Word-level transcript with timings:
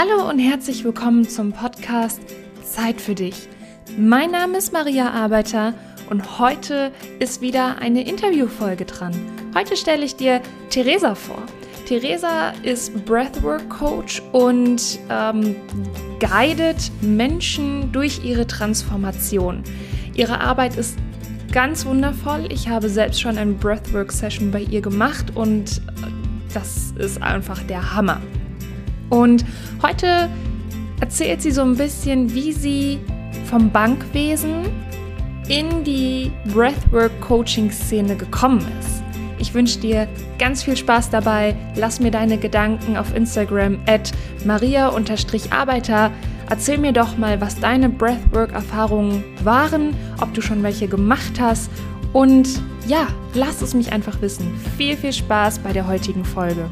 Hallo 0.00 0.30
und 0.30 0.38
herzlich 0.38 0.84
willkommen 0.84 1.28
zum 1.28 1.52
Podcast 1.52 2.20
Zeit 2.62 3.00
für 3.00 3.16
dich. 3.16 3.48
Mein 3.98 4.30
Name 4.30 4.58
ist 4.58 4.72
Maria 4.72 5.10
Arbeiter 5.10 5.74
und 6.08 6.38
heute 6.38 6.92
ist 7.18 7.40
wieder 7.40 7.78
eine 7.78 8.08
Interviewfolge 8.08 8.84
dran. 8.84 9.12
Heute 9.56 9.76
stelle 9.76 10.04
ich 10.04 10.14
dir 10.14 10.40
Theresa 10.70 11.16
vor. 11.16 11.42
Theresa 11.88 12.50
ist 12.62 13.04
Breathwork 13.06 13.68
Coach 13.70 14.22
und 14.30 15.00
ähm, 15.10 15.56
guidet 16.20 16.92
Menschen 17.00 17.90
durch 17.90 18.24
ihre 18.24 18.46
Transformation. 18.46 19.64
Ihre 20.14 20.40
Arbeit 20.40 20.76
ist 20.76 20.96
ganz 21.50 21.84
wundervoll. 21.84 22.46
Ich 22.52 22.68
habe 22.68 22.88
selbst 22.88 23.20
schon 23.20 23.36
eine 23.36 23.54
Breathwork 23.54 24.12
Session 24.12 24.52
bei 24.52 24.60
ihr 24.60 24.80
gemacht 24.80 25.34
und 25.34 25.82
das 26.54 26.92
ist 26.96 27.20
einfach 27.20 27.60
der 27.64 27.96
Hammer. 27.96 28.20
Und 29.10 29.44
heute 29.82 30.28
erzählt 31.00 31.42
sie 31.42 31.50
so 31.50 31.62
ein 31.62 31.76
bisschen, 31.76 32.34
wie 32.34 32.52
sie 32.52 32.98
vom 33.44 33.70
Bankwesen 33.70 34.66
in 35.48 35.84
die 35.84 36.30
Breathwork-Coaching-Szene 36.52 38.16
gekommen 38.16 38.66
ist. 38.80 39.02
Ich 39.38 39.54
wünsche 39.54 39.78
dir 39.78 40.08
ganz 40.38 40.64
viel 40.64 40.76
Spaß 40.76 41.10
dabei. 41.10 41.54
Lass 41.76 42.00
mir 42.00 42.10
deine 42.10 42.38
Gedanken 42.38 42.96
auf 42.96 43.14
Instagram 43.14 43.78
at 43.86 44.12
maria-arbeiter. 44.44 46.10
Erzähl 46.50 46.78
mir 46.78 46.92
doch 46.92 47.16
mal, 47.16 47.40
was 47.40 47.58
deine 47.60 47.88
Breathwork-Erfahrungen 47.88 49.22
waren, 49.44 49.94
ob 50.20 50.34
du 50.34 50.40
schon 50.40 50.62
welche 50.62 50.88
gemacht 50.88 51.40
hast. 51.40 51.70
Und 52.12 52.48
ja, 52.86 53.06
lass 53.34 53.62
es 53.62 53.74
mich 53.74 53.92
einfach 53.92 54.20
wissen. 54.22 54.52
Viel, 54.76 54.96
viel 54.96 55.12
Spaß 55.12 55.60
bei 55.60 55.72
der 55.72 55.86
heutigen 55.86 56.24
Folge. 56.24 56.68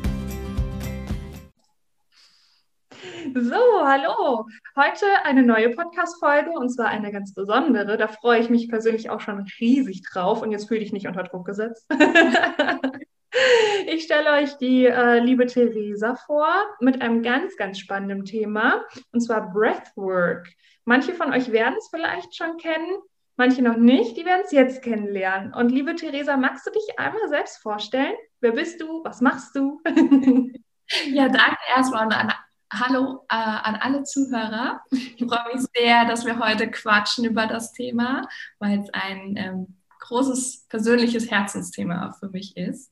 So, 3.38 3.84
hallo. 3.84 4.46
Heute 4.76 5.04
eine 5.24 5.42
neue 5.42 5.68
Podcast-Folge 5.68 6.52
und 6.52 6.70
zwar 6.70 6.86
eine 6.86 7.12
ganz 7.12 7.34
besondere. 7.34 7.98
Da 7.98 8.08
freue 8.08 8.40
ich 8.40 8.48
mich 8.48 8.70
persönlich 8.70 9.10
auch 9.10 9.20
schon 9.20 9.44
riesig 9.60 10.00
drauf 10.10 10.40
und 10.40 10.52
jetzt 10.52 10.68
fühle 10.68 10.80
ich 10.80 10.90
nicht 10.90 11.06
unter 11.06 11.22
Druck 11.22 11.44
gesetzt. 11.44 11.86
ich 13.88 14.04
stelle 14.04 14.30
euch 14.30 14.56
die 14.56 14.86
äh, 14.86 15.18
liebe 15.18 15.44
Theresa 15.44 16.14
vor 16.14 16.48
mit 16.80 17.02
einem 17.02 17.22
ganz, 17.22 17.58
ganz 17.58 17.78
spannenden 17.78 18.24
Thema 18.24 18.82
und 19.12 19.20
zwar 19.20 19.52
Breathwork. 19.52 20.48
Manche 20.86 21.12
von 21.12 21.34
euch 21.34 21.52
werden 21.52 21.74
es 21.76 21.90
vielleicht 21.90 22.34
schon 22.34 22.56
kennen, 22.56 22.96
manche 23.36 23.60
noch 23.60 23.76
nicht. 23.76 24.16
Die 24.16 24.24
werden 24.24 24.44
es 24.46 24.52
jetzt 24.52 24.82
kennenlernen. 24.82 25.52
Und 25.52 25.68
liebe 25.68 25.94
Theresa, 25.94 26.38
magst 26.38 26.66
du 26.66 26.70
dich 26.70 26.98
einmal 26.98 27.28
selbst 27.28 27.58
vorstellen? 27.58 28.14
Wer 28.40 28.52
bist 28.52 28.80
du? 28.80 29.04
Was 29.04 29.20
machst 29.20 29.54
du? 29.54 29.82
Ja, 31.08 31.28
danke 31.28 31.58
erstmal 31.74 32.12
an 32.12 32.32
Hallo 32.72 33.24
äh, 33.28 33.34
an 33.36 33.76
alle 33.76 34.02
Zuhörer. 34.02 34.80
Ich 34.90 35.24
freue 35.24 35.54
mich 35.54 35.64
sehr, 35.76 36.04
dass 36.04 36.26
wir 36.26 36.38
heute 36.38 36.68
quatschen 36.70 37.24
über 37.24 37.46
das 37.46 37.72
Thema, 37.72 38.28
weil 38.58 38.80
es 38.80 38.90
ein 38.92 39.36
ähm, 39.36 39.76
großes 40.00 40.66
persönliches 40.68 41.30
Herzensthema 41.30 42.12
für 42.18 42.28
mich 42.28 42.56
ist. 42.56 42.90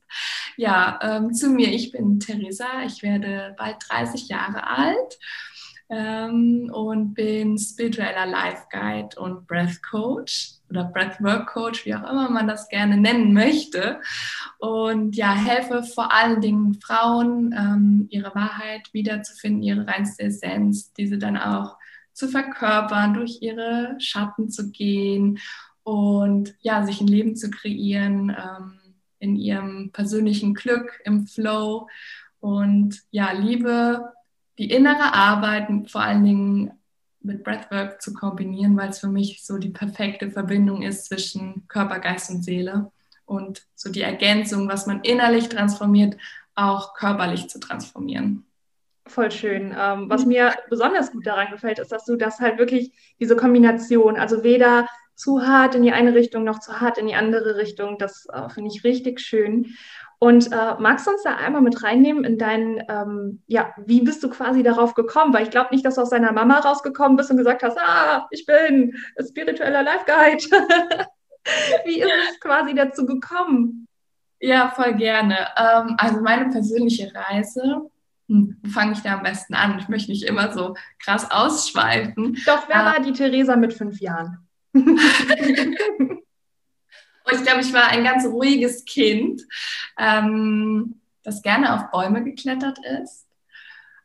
Ja, 0.55 0.99
ähm, 1.01 1.33
zu 1.33 1.49
mir, 1.49 1.73
ich 1.73 1.91
bin 1.91 2.19
Theresa, 2.19 2.83
ich 2.85 3.03
werde 3.03 3.53
bald 3.57 3.77
30 3.89 4.29
Jahre 4.29 4.65
alt 4.67 5.17
ähm, 5.89 6.69
und 6.73 7.13
bin 7.13 7.57
spiritueller 7.57 8.25
Life 8.25 8.63
Guide 8.71 9.19
und 9.19 9.47
Breath 9.47 9.81
Coach 9.83 10.55
oder 10.69 10.85
Breathwork 10.85 11.47
Coach, 11.47 11.85
wie 11.85 11.95
auch 11.95 12.09
immer 12.09 12.29
man 12.29 12.47
das 12.47 12.67
gerne 12.69 12.97
nennen 12.97 13.33
möchte. 13.33 14.01
Und 14.57 15.15
ja, 15.15 15.33
helfe 15.33 15.83
vor 15.83 16.11
allen 16.11 16.41
Dingen 16.41 16.75
Frauen, 16.81 17.53
ähm, 17.57 18.07
ihre 18.09 18.33
Wahrheit 18.33 18.93
wiederzufinden, 18.93 19.61
ihre 19.61 19.87
reinste 19.87 20.23
Essenz, 20.23 20.91
diese 20.93 21.17
dann 21.17 21.37
auch 21.37 21.77
zu 22.13 22.29
verkörpern, 22.29 23.13
durch 23.13 23.41
ihre 23.41 23.95
Schatten 23.99 24.49
zu 24.49 24.71
gehen 24.71 25.39
und 25.83 26.55
ja, 26.61 26.83
sich 26.83 26.99
ein 26.99 27.07
Leben 27.07 27.35
zu 27.35 27.51
kreieren 27.51 28.29
ähm, 28.29 28.79
in 29.19 29.35
ihrem 29.35 29.91
persönlichen 29.91 30.55
Glück, 30.55 30.99
im 31.03 31.27
Flow 31.27 31.87
und 32.39 33.03
ja, 33.11 33.31
Liebe 33.33 34.13
die 34.57 34.71
innere 34.71 35.13
Arbeit 35.13 35.67
vor 35.89 36.01
allen 36.01 36.23
Dingen 36.23 36.71
mit 37.21 37.43
Breathwork 37.43 38.01
zu 38.01 38.13
kombinieren, 38.13 38.77
weil 38.77 38.89
es 38.89 38.99
für 38.99 39.07
mich 39.07 39.45
so 39.45 39.57
die 39.57 39.69
perfekte 39.69 40.29
Verbindung 40.29 40.81
ist 40.83 41.05
zwischen 41.05 41.67
Körper, 41.67 41.99
Geist 41.99 42.29
und 42.29 42.43
Seele 42.43 42.91
und 43.25 43.63
so 43.73 43.91
die 43.91 44.01
Ergänzung, 44.01 44.69
was 44.69 44.85
man 44.85 45.01
innerlich 45.01 45.49
transformiert, 45.49 46.17
auch 46.53 46.93
körperlich 46.93 47.49
zu 47.49 47.59
transformieren. 47.59 48.45
Voll 49.07 49.31
schön. 49.31 49.75
Ähm, 49.77 50.09
was 50.09 50.25
mir 50.25 50.53
besonders 50.69 51.11
gut 51.11 51.27
daran 51.27 51.51
gefällt, 51.51 51.79
ist, 51.79 51.91
dass 51.91 52.05
du 52.05 52.15
das 52.15 52.39
halt 52.39 52.57
wirklich, 52.57 52.91
diese 53.19 53.35
Kombination, 53.35 54.17
also 54.17 54.43
weder 54.43 54.87
zu 55.15 55.45
hart 55.45 55.75
in 55.75 55.83
die 55.83 55.91
eine 55.91 56.13
Richtung 56.13 56.43
noch 56.43 56.59
zu 56.59 56.81
hart 56.81 56.97
in 56.97 57.07
die 57.07 57.15
andere 57.15 57.55
Richtung, 57.55 57.97
das 57.97 58.27
äh, 58.31 58.49
finde 58.49 58.71
ich 58.73 58.83
richtig 58.83 59.19
schön. 59.19 59.75
Und 60.19 60.51
äh, 60.51 60.75
magst 60.79 61.07
du 61.07 61.11
uns 61.11 61.23
da 61.23 61.35
einmal 61.35 61.61
mit 61.61 61.83
reinnehmen 61.83 62.23
in 62.23 62.37
deinen, 62.37 62.81
ähm, 62.89 63.41
ja, 63.47 63.73
wie 63.85 64.01
bist 64.01 64.23
du 64.23 64.29
quasi 64.29 64.63
darauf 64.63 64.93
gekommen? 64.93 65.33
Weil 65.33 65.43
ich 65.43 65.51
glaube 65.51 65.69
nicht, 65.71 65.85
dass 65.85 65.95
du 65.95 66.01
aus 66.01 66.09
deiner 66.09 66.31
Mama 66.31 66.59
rausgekommen 66.59 67.17
bist 67.17 67.31
und 67.31 67.37
gesagt 67.37 67.63
hast, 67.63 67.77
ah, 67.77 68.27
ich 68.31 68.45
bin 68.45 68.93
spiritueller 69.19 69.83
Life 69.83 70.05
Guide. 70.05 70.43
wie 71.85 72.01
ist 72.01 72.11
es 72.31 72.39
quasi 72.39 72.73
dazu 72.73 73.05
gekommen? 73.05 73.87
Ja, 74.39 74.69
voll 74.69 74.93
gerne. 74.95 75.47
Ähm, 75.57 75.95
also 75.97 76.21
meine 76.21 76.49
persönliche 76.49 77.11
Reise, 77.13 77.89
hm, 78.27 78.57
fange 78.71 78.93
ich 78.93 79.01
da 79.01 79.17
am 79.17 79.23
besten 79.23 79.53
an? 79.53 79.79
Ich 79.79 79.89
möchte 79.89 80.11
nicht 80.11 80.23
immer 80.23 80.51
so 80.53 80.75
krass 80.99 81.29
ausschweifen. 81.29 82.37
Doch, 82.45 82.67
wer 82.67 82.81
äh, 82.81 82.85
war 82.85 82.99
die 83.01 83.13
Theresa 83.13 83.55
mit 83.55 83.73
fünf 83.73 83.99
Jahren? 83.99 84.47
Ich 87.31 87.43
glaube, 87.43 87.61
ich 87.61 87.73
war 87.73 87.87
ein 87.87 88.03
ganz 88.03 88.25
ruhiges 88.25 88.85
Kind, 88.85 89.41
ähm, 89.97 91.01
das 91.23 91.41
gerne 91.41 91.73
auf 91.73 91.91
Bäume 91.91 92.23
geklettert 92.23 92.77
ist, 93.01 93.27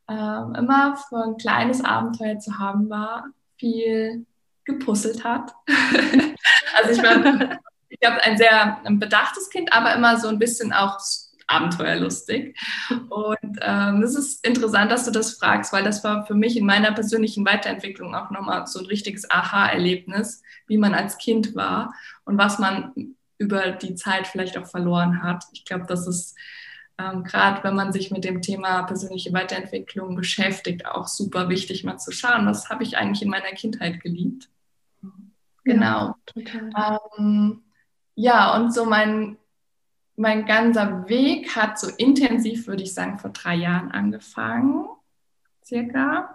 ähm, 0.09 0.55
immer 0.57 0.97
für 0.97 1.23
ein 1.25 1.37
kleines 1.37 1.85
Abenteuer 1.85 2.39
zu 2.39 2.59
haben 2.59 2.89
war, 2.89 3.27
viel 3.59 4.27
gepuzzelt 4.65 5.25
hat. 5.25 5.55
also 5.67 6.91
ich 6.91 7.03
war, 7.03 7.59
ich 7.89 8.01
glaube, 8.01 8.23
ein 8.23 8.39
sehr 8.39 8.81
bedachtes 8.89 9.51
Kind, 9.51 9.73
aber 9.73 9.95
immer 9.95 10.19
so 10.19 10.29
ein 10.29 10.39
bisschen 10.39 10.73
auch 10.73 10.99
abenteuerlustig. 11.51 12.57
Und 13.09 13.59
ähm, 13.61 14.03
es 14.03 14.15
ist 14.15 14.47
interessant, 14.47 14.91
dass 14.91 15.05
du 15.05 15.11
das 15.11 15.35
fragst, 15.35 15.73
weil 15.73 15.85
das 15.85 16.05
war 16.05 16.25
für 16.27 16.35
mich 16.35 16.57
in 16.57 16.65
meiner 16.65 16.93
persönlichen 16.93 17.45
Weiterentwicklung 17.45 18.15
auch 18.15 18.31
nochmal 18.31 18.67
so 18.67 18.79
ein 18.79 18.87
richtiges 18.87 19.31
Aha-Erlebnis, 19.31 20.43
wie 20.67 20.79
man 20.79 20.95
als 20.95 21.19
Kind 21.19 21.55
war 21.55 21.93
und 22.25 22.39
was 22.39 22.59
man 22.59 23.15
über 23.39 23.73
die 23.73 23.95
Zeit 23.95 24.27
vielleicht 24.27 24.57
auch 24.57 24.67
verloren 24.67 25.23
hat. 25.23 25.45
Ich 25.53 25.65
glaube, 25.65 25.87
das 25.87 26.07
ist 26.07 26.37
ähm, 26.99 27.25
gerade, 27.25 27.65
wenn 27.65 27.75
man 27.75 27.93
sich 27.93 28.11
mit 28.11 28.25
dem 28.25 28.43
Thema 28.43 28.83
persönliche 28.83 29.33
Weiterentwicklung 29.33 30.15
beschäftigt, 30.15 30.87
auch 30.87 31.09
super 31.09 31.49
wichtig, 31.49 31.83
mal 31.85 31.99
zu 31.99 32.13
schauen, 32.13 32.47
was 32.47 32.69
habe 32.69 32.85
ich 32.85 32.97
eigentlich 32.97 33.23
in 33.23 33.31
meiner 33.31 33.53
Kindheit 33.53 34.01
geliebt. 34.01 34.49
Genau. 35.65 36.15
Ja, 36.35 37.01
ähm, 37.19 37.63
ja, 38.15 38.55
und 38.57 38.73
so 38.73 38.85
mein 38.85 39.37
mein 40.21 40.45
ganzer 40.45 41.09
Weg 41.09 41.57
hat 41.57 41.79
so 41.79 41.89
intensiv, 41.97 42.67
würde 42.67 42.83
ich 42.83 42.93
sagen, 42.93 43.19
vor 43.19 43.31
drei 43.31 43.55
Jahren 43.55 43.91
angefangen, 43.91 44.87
circa. 45.65 46.35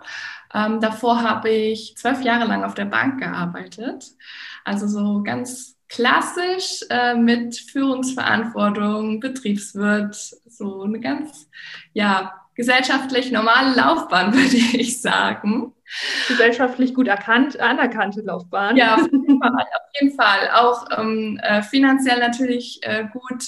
Ähm, 0.51 0.81
davor 0.81 1.21
habe 1.21 1.49
ich 1.51 1.95
zwölf 1.95 2.23
Jahre 2.23 2.45
lang 2.45 2.63
auf 2.63 2.73
der 2.73 2.85
Bank 2.85 3.19
gearbeitet. 3.19 4.05
Also 4.63 4.87
so 4.87 5.21
ganz 5.21 5.77
klassisch 5.87 6.83
äh, 6.89 7.13
mit 7.13 7.57
Führungsverantwortung, 7.57 9.19
Betriebswirt, 9.19 10.15
so 10.15 10.81
eine 10.81 10.99
ganz, 10.99 11.47
ja, 11.93 12.33
gesellschaftlich 12.55 13.31
normale 13.31 13.75
Laufbahn, 13.75 14.33
würde 14.33 14.55
ich 14.55 14.99
sagen. 14.99 15.73
Gesellschaftlich 16.27 16.95
gut 16.95 17.07
erkannt, 17.07 17.59
anerkannte 17.59 18.21
Laufbahn. 18.21 18.77
Ja, 18.77 18.95
auf 18.95 19.11
jeden 19.11 19.39
Fall. 19.39 19.51
Auf 19.51 20.01
jeden 20.01 20.15
Fall. 20.15 20.49
Auch 20.55 20.87
ähm, 20.97 21.39
äh, 21.43 21.61
finanziell 21.61 22.17
natürlich 22.17 22.79
äh, 22.81 23.05
gut 23.13 23.43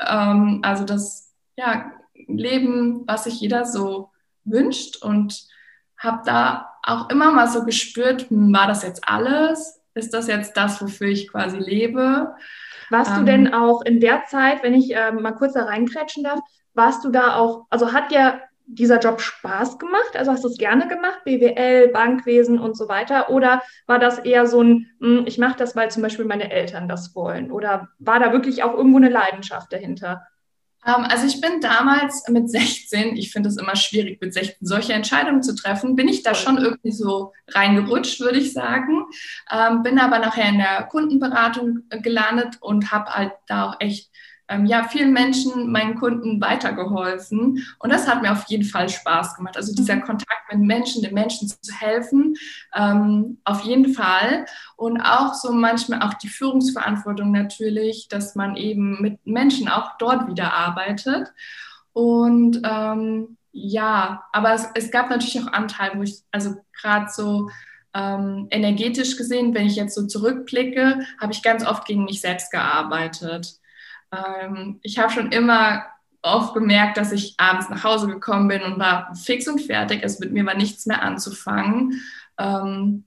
ähm, 0.00 0.60
also 0.62 0.84
das 0.84 1.34
ja, 1.56 1.92
Leben, 2.14 3.06
was 3.06 3.24
sich 3.24 3.40
jeder 3.40 3.64
so 3.64 4.10
wünscht 4.44 5.02
und 5.02 5.46
habe 5.98 6.22
da 6.24 6.72
auch 6.82 7.10
immer 7.10 7.32
mal 7.32 7.48
so 7.48 7.64
gespürt, 7.64 8.30
hm, 8.30 8.52
war 8.52 8.66
das 8.66 8.82
jetzt 8.82 9.08
alles? 9.08 9.80
Ist 9.94 10.12
das 10.12 10.26
jetzt 10.26 10.56
das, 10.56 10.80
wofür 10.82 11.08
ich 11.08 11.30
quasi 11.30 11.58
lebe? 11.58 12.34
Warst 12.90 13.12
ähm, 13.12 13.18
du 13.18 13.24
denn 13.24 13.54
auch 13.54 13.82
in 13.82 14.00
der 14.00 14.24
Zeit, 14.26 14.62
wenn 14.62 14.74
ich 14.74 14.94
äh, 14.94 15.10
mal 15.12 15.32
kurz 15.32 15.54
da 15.54 15.64
reinkrätschen 15.64 16.24
darf, 16.24 16.40
warst 16.74 17.04
du 17.04 17.10
da 17.10 17.36
auch, 17.36 17.66
also 17.70 17.92
hat 17.92 18.10
dir 18.10 18.40
dieser 18.66 18.98
Job 18.98 19.20
Spaß 19.20 19.78
gemacht? 19.78 20.16
Also 20.16 20.32
hast 20.32 20.44
du 20.44 20.48
es 20.48 20.58
gerne 20.58 20.88
gemacht, 20.88 21.20
BWL, 21.24 21.88
Bankwesen 21.88 22.58
und 22.58 22.76
so 22.76 22.88
weiter? 22.88 23.30
Oder 23.30 23.62
war 23.86 23.98
das 23.98 24.18
eher 24.18 24.46
so 24.46 24.62
ein, 24.62 24.90
hm, 25.00 25.24
ich 25.26 25.38
mache 25.38 25.56
das, 25.56 25.76
weil 25.76 25.90
zum 25.90 26.02
Beispiel 26.02 26.24
meine 26.24 26.50
Eltern 26.50 26.88
das 26.88 27.14
wollen? 27.14 27.50
Oder 27.50 27.88
war 27.98 28.18
da 28.18 28.32
wirklich 28.32 28.62
auch 28.62 28.74
irgendwo 28.74 28.98
eine 28.98 29.08
Leidenschaft 29.08 29.72
dahinter? 29.72 30.26
Ähm, 30.86 31.04
also 31.08 31.26
ich 31.26 31.40
bin 31.40 31.60
damals 31.60 32.26
mit 32.28 32.48
16, 32.48 33.16
ich 33.16 33.32
finde 33.32 33.48
es 33.48 33.56
immer 33.56 33.76
schwierig, 33.76 34.20
mit 34.20 34.32
16 34.32 34.66
solche 34.66 34.92
Entscheidungen 34.92 35.42
zu 35.42 35.54
treffen, 35.54 35.96
bin 35.96 36.08
ich 36.08 36.22
da 36.22 36.34
schon 36.34 36.58
irgendwie 36.58 36.92
so 36.92 37.32
reingerutscht, 37.48 38.20
würde 38.20 38.38
ich 38.38 38.52
sagen. 38.52 39.04
Ähm, 39.50 39.82
bin 39.82 39.98
aber 39.98 40.18
nachher 40.18 40.48
in 40.48 40.58
der 40.58 40.84
Kundenberatung 40.84 41.84
gelandet 41.90 42.58
und 42.60 42.92
habe 42.92 43.10
halt 43.10 43.32
da 43.48 43.70
auch 43.70 43.76
echt 43.80 44.10
ähm, 44.48 44.66
ja, 44.66 44.84
vielen 44.84 45.12
Menschen, 45.12 45.70
meinen 45.72 45.96
Kunden 45.96 46.40
weitergeholfen. 46.40 47.66
Und 47.78 47.92
das 47.92 48.06
hat 48.06 48.22
mir 48.22 48.32
auf 48.32 48.44
jeden 48.48 48.64
Fall 48.64 48.88
Spaß 48.88 49.36
gemacht. 49.36 49.56
Also 49.56 49.74
dieser 49.74 49.96
mhm. 49.96 50.02
Kontakt 50.02 50.52
mit 50.52 50.60
Menschen, 50.60 51.02
den 51.02 51.14
Menschen 51.14 51.48
zu 51.48 51.74
helfen, 51.74 52.36
ähm, 52.74 53.38
auf 53.44 53.62
jeden 53.62 53.92
Fall. 53.92 54.46
Und 54.76 55.00
auch 55.00 55.34
so 55.34 55.52
manchmal 55.52 56.02
auch 56.02 56.14
die 56.14 56.28
Führungsverantwortung 56.28 57.32
natürlich, 57.32 58.08
dass 58.08 58.34
man 58.36 58.56
eben 58.56 59.00
mit 59.02 59.26
Menschen 59.26 59.68
auch 59.68 59.96
dort 59.98 60.28
wieder 60.28 60.52
arbeitet. 60.52 61.32
Und 61.92 62.60
ähm, 62.64 63.36
ja, 63.52 64.24
aber 64.32 64.52
es, 64.52 64.68
es, 64.74 64.90
gab 64.90 65.08
natürlich 65.08 65.40
auch 65.42 65.52
Anteile, 65.52 65.98
wo 65.98 66.02
ich, 66.02 66.22
also 66.30 66.56
gerade 66.78 67.06
so 67.10 67.48
ähm, 67.94 68.48
energetisch 68.50 69.16
gesehen, 69.16 69.54
wenn 69.54 69.66
ich 69.66 69.76
jetzt 69.76 69.94
so 69.94 70.06
zurückblicke, 70.06 71.00
habe 71.18 71.32
ich 71.32 71.42
ganz 71.42 71.66
oft 71.66 71.86
gegen 71.86 72.04
mich 72.04 72.20
selbst 72.20 72.52
gearbeitet. 72.52 73.58
Ähm, 74.16 74.78
ich 74.82 74.98
habe 74.98 75.12
schon 75.12 75.32
immer 75.32 75.84
oft 76.22 76.54
gemerkt, 76.54 76.96
dass 76.96 77.12
ich 77.12 77.34
abends 77.38 77.68
nach 77.68 77.84
Hause 77.84 78.08
gekommen 78.08 78.48
bin 78.48 78.62
und 78.62 78.78
war 78.78 79.14
fix 79.14 79.46
und 79.48 79.60
fertig. 79.60 80.00
Es 80.02 80.18
mit 80.18 80.32
mir 80.32 80.44
war 80.44 80.56
nichts 80.56 80.86
mehr 80.86 81.02
anzufangen. 81.02 82.02
Ähm, 82.38 83.04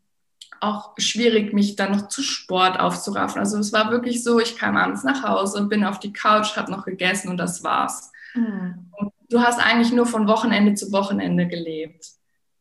auch 0.61 0.93
schwierig, 0.97 1.53
mich 1.53 1.75
dann 1.75 1.91
noch 1.91 2.07
zu 2.09 2.21
Sport 2.21 2.79
aufzuraffen. 2.79 3.39
Also 3.39 3.57
es 3.57 3.71
war 3.71 3.91
wirklich 3.91 4.23
so, 4.23 4.39
ich 4.39 4.57
kam 4.57 4.75
abends 4.77 5.03
nach 5.03 5.23
Hause, 5.23 5.65
bin 5.65 5.85
auf 5.85 5.99
die 5.99 6.13
Couch, 6.13 6.57
habe 6.57 6.71
noch 6.71 6.85
gegessen 6.85 7.29
und 7.29 7.37
das 7.37 7.63
war's. 7.63 8.11
Mhm. 8.33 8.87
Und 8.91 9.13
du 9.29 9.41
hast 9.41 9.59
eigentlich 9.59 9.93
nur 9.93 10.05
von 10.05 10.27
Wochenende 10.27 10.73
zu 10.73 10.91
Wochenende 10.91 11.47
gelebt, 11.47 12.07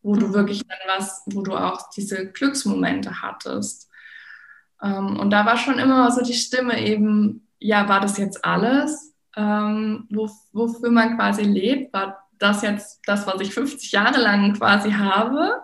wo 0.02 0.14
mhm. 0.14 0.20
du 0.20 0.34
wirklich 0.34 0.62
dann 0.66 0.78
was, 0.96 1.22
wo 1.26 1.42
du 1.42 1.56
auch 1.56 1.90
diese 1.90 2.30
Glücksmomente 2.30 3.22
hattest. 3.22 3.88
Ähm, 4.82 5.18
und 5.18 5.30
da 5.30 5.44
war 5.44 5.56
schon 5.56 5.78
immer 5.78 6.10
so 6.12 6.22
die 6.22 6.34
Stimme 6.34 6.80
eben, 6.80 7.47
ja, 7.60 7.88
war 7.88 8.00
das 8.00 8.18
jetzt 8.18 8.44
alles, 8.44 9.14
ähm, 9.36 10.06
wo, 10.10 10.28
wofür 10.52 10.90
man 10.90 11.16
quasi 11.16 11.42
lebt? 11.42 11.92
War 11.92 12.28
das 12.38 12.62
jetzt 12.62 13.00
das, 13.06 13.26
was 13.26 13.40
ich 13.40 13.52
50 13.52 13.92
Jahre 13.92 14.20
lang 14.20 14.54
quasi 14.54 14.92
habe? 14.92 15.62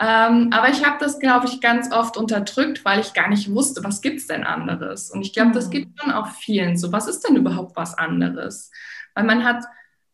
Ähm, 0.00 0.50
aber 0.52 0.68
ich 0.68 0.84
habe 0.84 0.96
das, 1.00 1.18
glaube 1.18 1.46
ich, 1.46 1.60
ganz 1.60 1.92
oft 1.92 2.16
unterdrückt, 2.16 2.84
weil 2.84 3.00
ich 3.00 3.14
gar 3.14 3.28
nicht 3.28 3.52
wusste, 3.52 3.82
was 3.82 4.00
gibt 4.00 4.20
es 4.20 4.26
denn 4.28 4.44
anderes? 4.44 5.10
Und 5.10 5.22
ich 5.22 5.32
glaube, 5.32 5.52
das 5.52 5.66
mhm. 5.66 5.70
gibt 5.70 6.00
schon 6.00 6.12
auch 6.12 6.28
vielen 6.28 6.76
so. 6.76 6.92
Was 6.92 7.08
ist 7.08 7.26
denn 7.26 7.36
überhaupt 7.36 7.76
was 7.76 7.98
anderes? 7.98 8.70
Weil 9.14 9.24
man 9.24 9.44
hat 9.44 9.64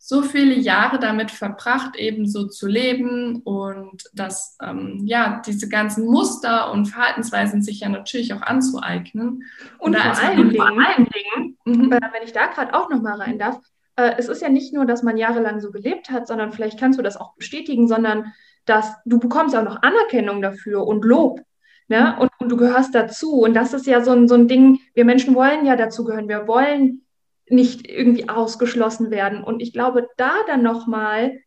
so 0.06 0.20
viele 0.20 0.52
Jahre 0.54 0.98
damit 0.98 1.30
verbracht, 1.30 1.96
eben 1.96 2.28
so 2.28 2.46
zu 2.46 2.66
leben 2.66 3.40
und 3.42 4.02
dass 4.12 4.58
ähm, 4.62 5.00
ja 5.06 5.40
diese 5.46 5.66
ganzen 5.66 6.04
Muster 6.04 6.70
und 6.72 6.84
Verhaltensweisen 6.84 7.62
sich 7.62 7.80
ja 7.80 7.88
natürlich 7.88 8.34
auch 8.34 8.42
anzueignen. 8.42 9.44
Und, 9.78 9.96
und 9.96 9.96
vor, 9.96 10.22
allen 10.22 10.36
Dingen, 10.36 10.56
vor 10.56 10.66
allen 10.66 11.08
Dingen, 11.08 11.56
mhm. 11.64 11.90
äh, 11.90 12.00
wenn 12.12 12.22
ich 12.22 12.34
da 12.34 12.48
gerade 12.48 12.74
auch 12.74 12.90
noch 12.90 13.00
mal 13.00 13.18
rein 13.18 13.38
darf, 13.38 13.58
äh, 13.96 14.12
es 14.18 14.28
ist 14.28 14.42
ja 14.42 14.50
nicht 14.50 14.74
nur, 14.74 14.84
dass 14.84 15.02
man 15.02 15.16
jahrelang 15.16 15.60
so 15.60 15.70
gelebt 15.70 16.10
hat, 16.10 16.26
sondern 16.26 16.52
vielleicht 16.52 16.78
kannst 16.78 16.98
du 16.98 17.02
das 17.02 17.16
auch 17.16 17.34
bestätigen, 17.36 17.88
sondern 17.88 18.34
dass 18.66 18.92
du 19.06 19.18
bekommst 19.18 19.56
auch 19.56 19.64
noch 19.64 19.80
Anerkennung 19.80 20.42
dafür 20.42 20.86
und 20.86 21.02
Lob. 21.06 21.40
Ne? 21.88 22.14
Und, 22.20 22.30
und 22.40 22.50
du 22.50 22.58
gehörst 22.58 22.94
dazu. 22.94 23.40
Und 23.40 23.54
das 23.54 23.72
ist 23.72 23.86
ja 23.86 24.02
so 24.02 24.10
ein, 24.10 24.28
so 24.28 24.34
ein 24.34 24.48
Ding, 24.48 24.80
wir 24.92 25.06
Menschen 25.06 25.34
wollen 25.34 25.64
ja 25.64 25.76
dazugehören. 25.76 26.28
Wir 26.28 26.46
wollen 26.46 27.03
nicht 27.48 27.88
irgendwie 27.88 28.28
ausgeschlossen 28.28 29.10
werden. 29.10 29.44
Und 29.44 29.60
ich 29.60 29.72
glaube, 29.72 30.08
da 30.16 30.32
dann 30.46 30.62
nochmal 30.62 31.40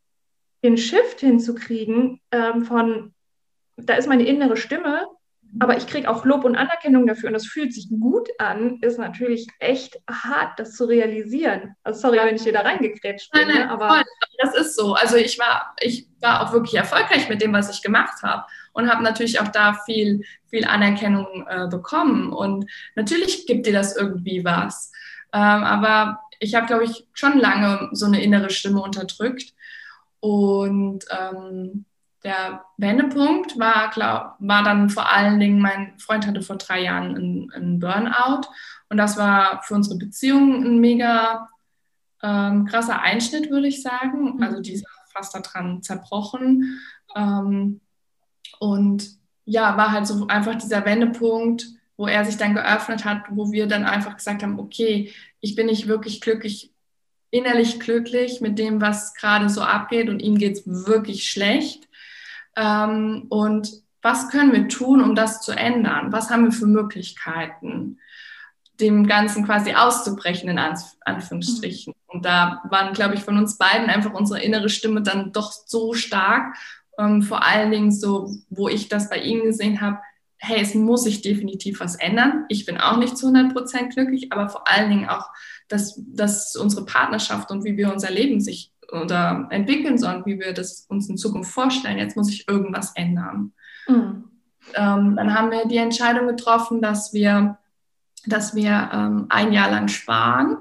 den 0.64 0.78
Shift 0.78 1.20
hinzukriegen 1.20 2.22
ähm, 2.32 2.66
von, 2.66 3.14
da 3.78 3.96
ist 3.96 4.08
meine 4.08 4.26
innere 4.26 4.58
Stimme, 4.58 5.08
aber 5.60 5.78
ich 5.78 5.88
kriege 5.88 6.10
auch 6.10 6.26
Lob 6.26 6.44
und 6.44 6.56
Anerkennung 6.56 7.08
dafür 7.08 7.28
und 7.28 7.34
das 7.34 7.48
fühlt 7.48 7.74
sich 7.74 7.90
gut 7.90 8.30
an, 8.38 8.80
ist 8.82 9.00
natürlich 9.00 9.48
echt 9.60 9.98
hart, 10.10 10.60
das 10.60 10.74
zu 10.74 10.86
realisieren. 10.86 11.76
Also 11.84 12.02
sorry, 12.02 12.18
wenn 12.18 12.36
ich 12.36 12.44
hier 12.44 12.54
da 12.54 12.62
reingekrätscht 12.62 13.32
bin, 13.32 13.48
nein, 13.48 13.60
nein, 13.60 13.70
aber 13.70 13.90
voll. 13.90 14.04
das 14.40 14.56
ist 14.56 14.76
so. 14.76 14.94
Also 14.94 15.16
ich 15.16 15.40
war, 15.40 15.74
ich 15.80 16.08
war 16.20 16.42
auch 16.42 16.54
wirklich 16.54 16.76
erfolgreich 16.76 17.30
mit 17.30 17.42
dem, 17.42 17.54
was 17.54 17.70
ich 17.70 17.82
gemacht 17.82 18.22
habe 18.24 18.46
und 18.74 18.92
habe 18.92 19.04
natürlich 19.04 19.40
auch 19.40 19.48
da 19.48 19.74
viel, 19.86 20.22
viel 20.48 20.66
Anerkennung 20.66 21.48
äh, 21.48 21.68
bekommen. 21.68 22.34
Und 22.34 22.70
natürlich 22.96 23.48
gibt 23.48 23.66
dir 23.66 23.74
das 23.74 23.96
irgendwie 23.96 24.44
was. 24.44 24.92
Ähm, 25.38 25.64
aber 25.64 26.20
ich 26.40 26.56
habe, 26.56 26.66
glaube 26.66 26.86
ich, 26.86 27.08
schon 27.14 27.38
lange 27.38 27.90
so 27.92 28.08
eine 28.08 28.24
innere 28.24 28.50
Stimme 28.50 28.82
unterdrückt. 28.82 29.54
Und 30.20 31.06
ähm, 31.12 31.86
der 32.24 32.66
Wendepunkt 32.78 33.60
war, 33.60 33.92
glaub, 33.92 34.34
war 34.40 34.64
dann 34.64 34.90
vor 34.90 35.12
allen 35.12 35.40
Dingen, 35.40 35.62
mein 35.62 35.94
Freund 36.00 36.26
hatte 36.26 36.42
vor 36.42 36.56
drei 36.56 36.82
Jahren 36.82 37.52
einen, 37.54 37.80
Burnout. 37.80 38.48
Und 38.90 38.98
das 38.98 39.16
war 39.18 39.62
für 39.62 39.76
unsere 39.76 40.00
Beziehung 40.00 40.64
ein 40.66 40.80
mega 40.80 41.50
ähm, 42.24 42.66
krasser 42.66 43.00
Einschnitt, 43.02 43.52
würde 43.52 43.68
ich 43.68 43.84
sagen. 43.84 44.38
Mhm. 44.38 44.44
Also 44.44 44.60
die 44.60 44.74
ist 44.74 44.88
fast 45.14 45.36
daran 45.36 45.84
zerbrochen. 45.84 46.82
Ähm, 47.16 47.80
und 48.60 49.08
ja, 49.46 49.78
war 49.78 49.92
halt 49.92 50.08
so 50.08 50.26
einfach 50.28 50.56
dieser 50.56 50.84
Wendepunkt, 50.84 51.68
wo 51.98 52.08
er 52.08 52.24
sich 52.24 52.38
dann 52.38 52.54
geöffnet 52.54 53.04
hat, 53.04 53.24
wo 53.30 53.52
wir 53.52 53.68
dann 53.68 53.84
einfach 53.84 54.16
gesagt 54.16 54.44
haben, 54.44 54.60
okay, 54.60 55.12
ich 55.42 55.56
bin 55.56 55.66
nicht 55.66 55.88
wirklich 55.88 56.22
glücklich, 56.22 56.72
innerlich 57.32 57.80
glücklich 57.80 58.40
mit 58.40 58.58
dem, 58.60 58.80
was 58.80 59.16
gerade 59.16 59.50
so 59.50 59.62
abgeht 59.62 60.08
und 60.08 60.20
ihm 60.22 60.38
geht 60.38 60.58
es 60.58 60.88
wirklich 60.88 61.30
schlecht. 61.30 61.90
Ähm, 62.56 63.26
und 63.30 63.72
was 64.02 64.30
können 64.30 64.54
wir 64.54 64.68
tun, 64.68 65.02
um 65.02 65.16
das 65.16 65.42
zu 65.42 65.52
ändern? 65.52 66.12
Was 66.12 66.30
haben 66.30 66.46
wir 66.46 66.52
für 66.52 66.68
Möglichkeiten, 66.68 68.00
dem 68.80 69.08
Ganzen 69.08 69.44
quasi 69.44 69.74
auszubrechen, 69.74 70.50
in 70.50 70.60
Anführungsstrichen? 70.60 71.94
Und 72.06 72.26
da 72.26 72.62
waren, 72.70 72.94
glaube 72.94 73.16
ich, 73.16 73.22
von 73.22 73.38
uns 73.38 73.58
beiden 73.58 73.90
einfach 73.90 74.14
unsere 74.14 74.42
innere 74.42 74.70
Stimme 74.70 75.02
dann 75.02 75.34
doch 75.34 75.52
so 75.52 75.94
stark. 75.94 76.56
Ähm, 77.00 77.24
vor 77.24 77.44
allen 77.44 77.72
Dingen 77.72 77.92
so, 77.92 78.32
wo 78.50 78.70
ich 78.70 78.88
das 78.88 79.10
bei 79.10 79.18
ihm 79.18 79.44
gesehen 79.44 79.82
habe, 79.82 80.00
hey, 80.40 80.62
es 80.62 80.76
muss 80.76 81.04
sich 81.04 81.22
definitiv 81.22 81.80
was 81.80 81.96
ändern. 81.96 82.46
Ich 82.50 82.66
bin 82.66 82.78
auch 82.78 82.98
nicht 82.98 83.18
zu 83.18 83.28
100 83.28 83.54
Prozent 83.54 83.94
glücklich, 83.94 84.32
aber 84.32 84.50
vor 84.50 84.68
allen 84.68 84.90
Dingen 84.90 85.10
auch, 85.10 85.30
dass, 85.68 86.00
dass 86.08 86.56
unsere 86.56 86.86
Partnerschaft 86.86 87.50
und 87.52 87.64
wie 87.64 87.78
wir 87.78 87.92
unser 87.92 88.12
Leben 88.12 88.40
sich 88.40 88.72
oder 88.92 89.48
entwickeln 89.50 89.98
sollen, 89.98 90.26
wie 90.26 90.40
wir 90.40 90.54
das 90.54 90.86
uns 90.90 91.10
in 91.10 91.18
Zukunft 91.18 91.52
vorstellen. 91.52 91.98
Jetzt 91.98 92.16
muss 92.16 92.28
sich 92.28 92.48
irgendwas 92.48 92.94
ändern. 92.96 93.54
Mhm. 93.88 94.26
Ähm, 94.76 95.16
dann 95.16 95.34
haben 95.34 95.52
wir 95.52 95.66
die 95.66 95.78
Entscheidung 95.78 96.28
getroffen, 96.28 96.82
dass 96.82 97.14
wir, 97.14 97.58
dass 98.26 98.56
wir 98.56 98.90
ähm, 98.94 99.26
ein 99.30 99.52
Jahr 99.52 99.72
lang 99.72 99.88
sparen, 99.88 100.58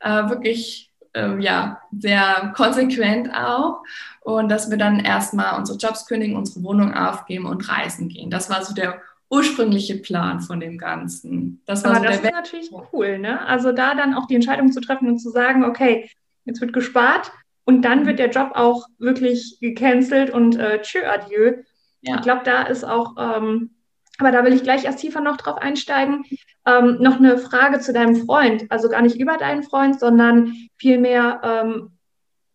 äh, 0.00 0.28
wirklich 0.28 0.92
äh, 1.14 1.40
ja, 1.42 1.80
sehr 1.96 2.52
konsequent 2.56 3.32
auch. 3.34 3.82
Und 4.22 4.48
dass 4.48 4.70
wir 4.70 4.76
dann 4.76 5.00
erstmal 5.00 5.58
unsere 5.58 5.78
Jobs 5.78 6.06
kündigen, 6.06 6.36
unsere 6.36 6.62
Wohnung 6.62 6.94
aufgeben 6.94 7.46
und 7.46 7.68
reisen 7.68 8.08
gehen. 8.08 8.30
Das 8.30 8.50
war 8.50 8.64
so 8.64 8.74
der 8.74 9.00
ursprüngliche 9.30 9.96
Plan 9.96 10.40
von 10.40 10.60
dem 10.60 10.76
Ganzen. 10.76 11.62
Das 11.64 11.84
war 11.84 11.92
Aber 11.92 12.00
so 12.00 12.04
das 12.06 12.16
ist 12.16 12.32
natürlich 12.32 12.70
cool, 12.92 13.18
ne? 13.18 13.46
Also 13.46 13.72
da 13.72 13.94
dann 13.94 14.14
auch 14.14 14.26
die 14.26 14.34
Entscheidung 14.34 14.72
zu 14.72 14.80
treffen 14.80 15.08
und 15.08 15.18
zu 15.18 15.30
sagen, 15.30 15.64
okay, 15.64 16.10
jetzt 16.44 16.60
wird 16.60 16.72
gespart 16.72 17.30
und 17.64 17.82
dann 17.82 18.06
wird 18.06 18.18
der 18.18 18.30
Job 18.30 18.50
auch 18.54 18.86
wirklich 18.98 19.58
gecancelt 19.60 20.30
und 20.30 20.56
äh, 20.56 20.82
tschö, 20.82 20.98
adieu. 21.06 21.62
Ja. 22.00 22.16
Ich 22.16 22.22
glaube, 22.22 22.42
da 22.44 22.64
ist 22.64 22.84
auch, 22.84 23.14
ähm, 23.18 23.76
aber 24.18 24.32
da 24.32 24.44
will 24.44 24.52
ich 24.52 24.64
gleich 24.64 24.84
erst 24.84 24.98
tiefer 24.98 25.20
noch 25.20 25.36
drauf 25.36 25.58
einsteigen, 25.58 26.24
ähm, 26.66 26.98
noch 27.00 27.18
eine 27.18 27.38
Frage 27.38 27.78
zu 27.78 27.92
deinem 27.92 28.16
Freund. 28.16 28.66
Also 28.70 28.88
gar 28.88 29.02
nicht 29.02 29.20
über 29.20 29.36
deinen 29.36 29.62
Freund, 29.62 30.00
sondern 30.00 30.54
vielmehr 30.76 31.40
ähm, 31.44 31.92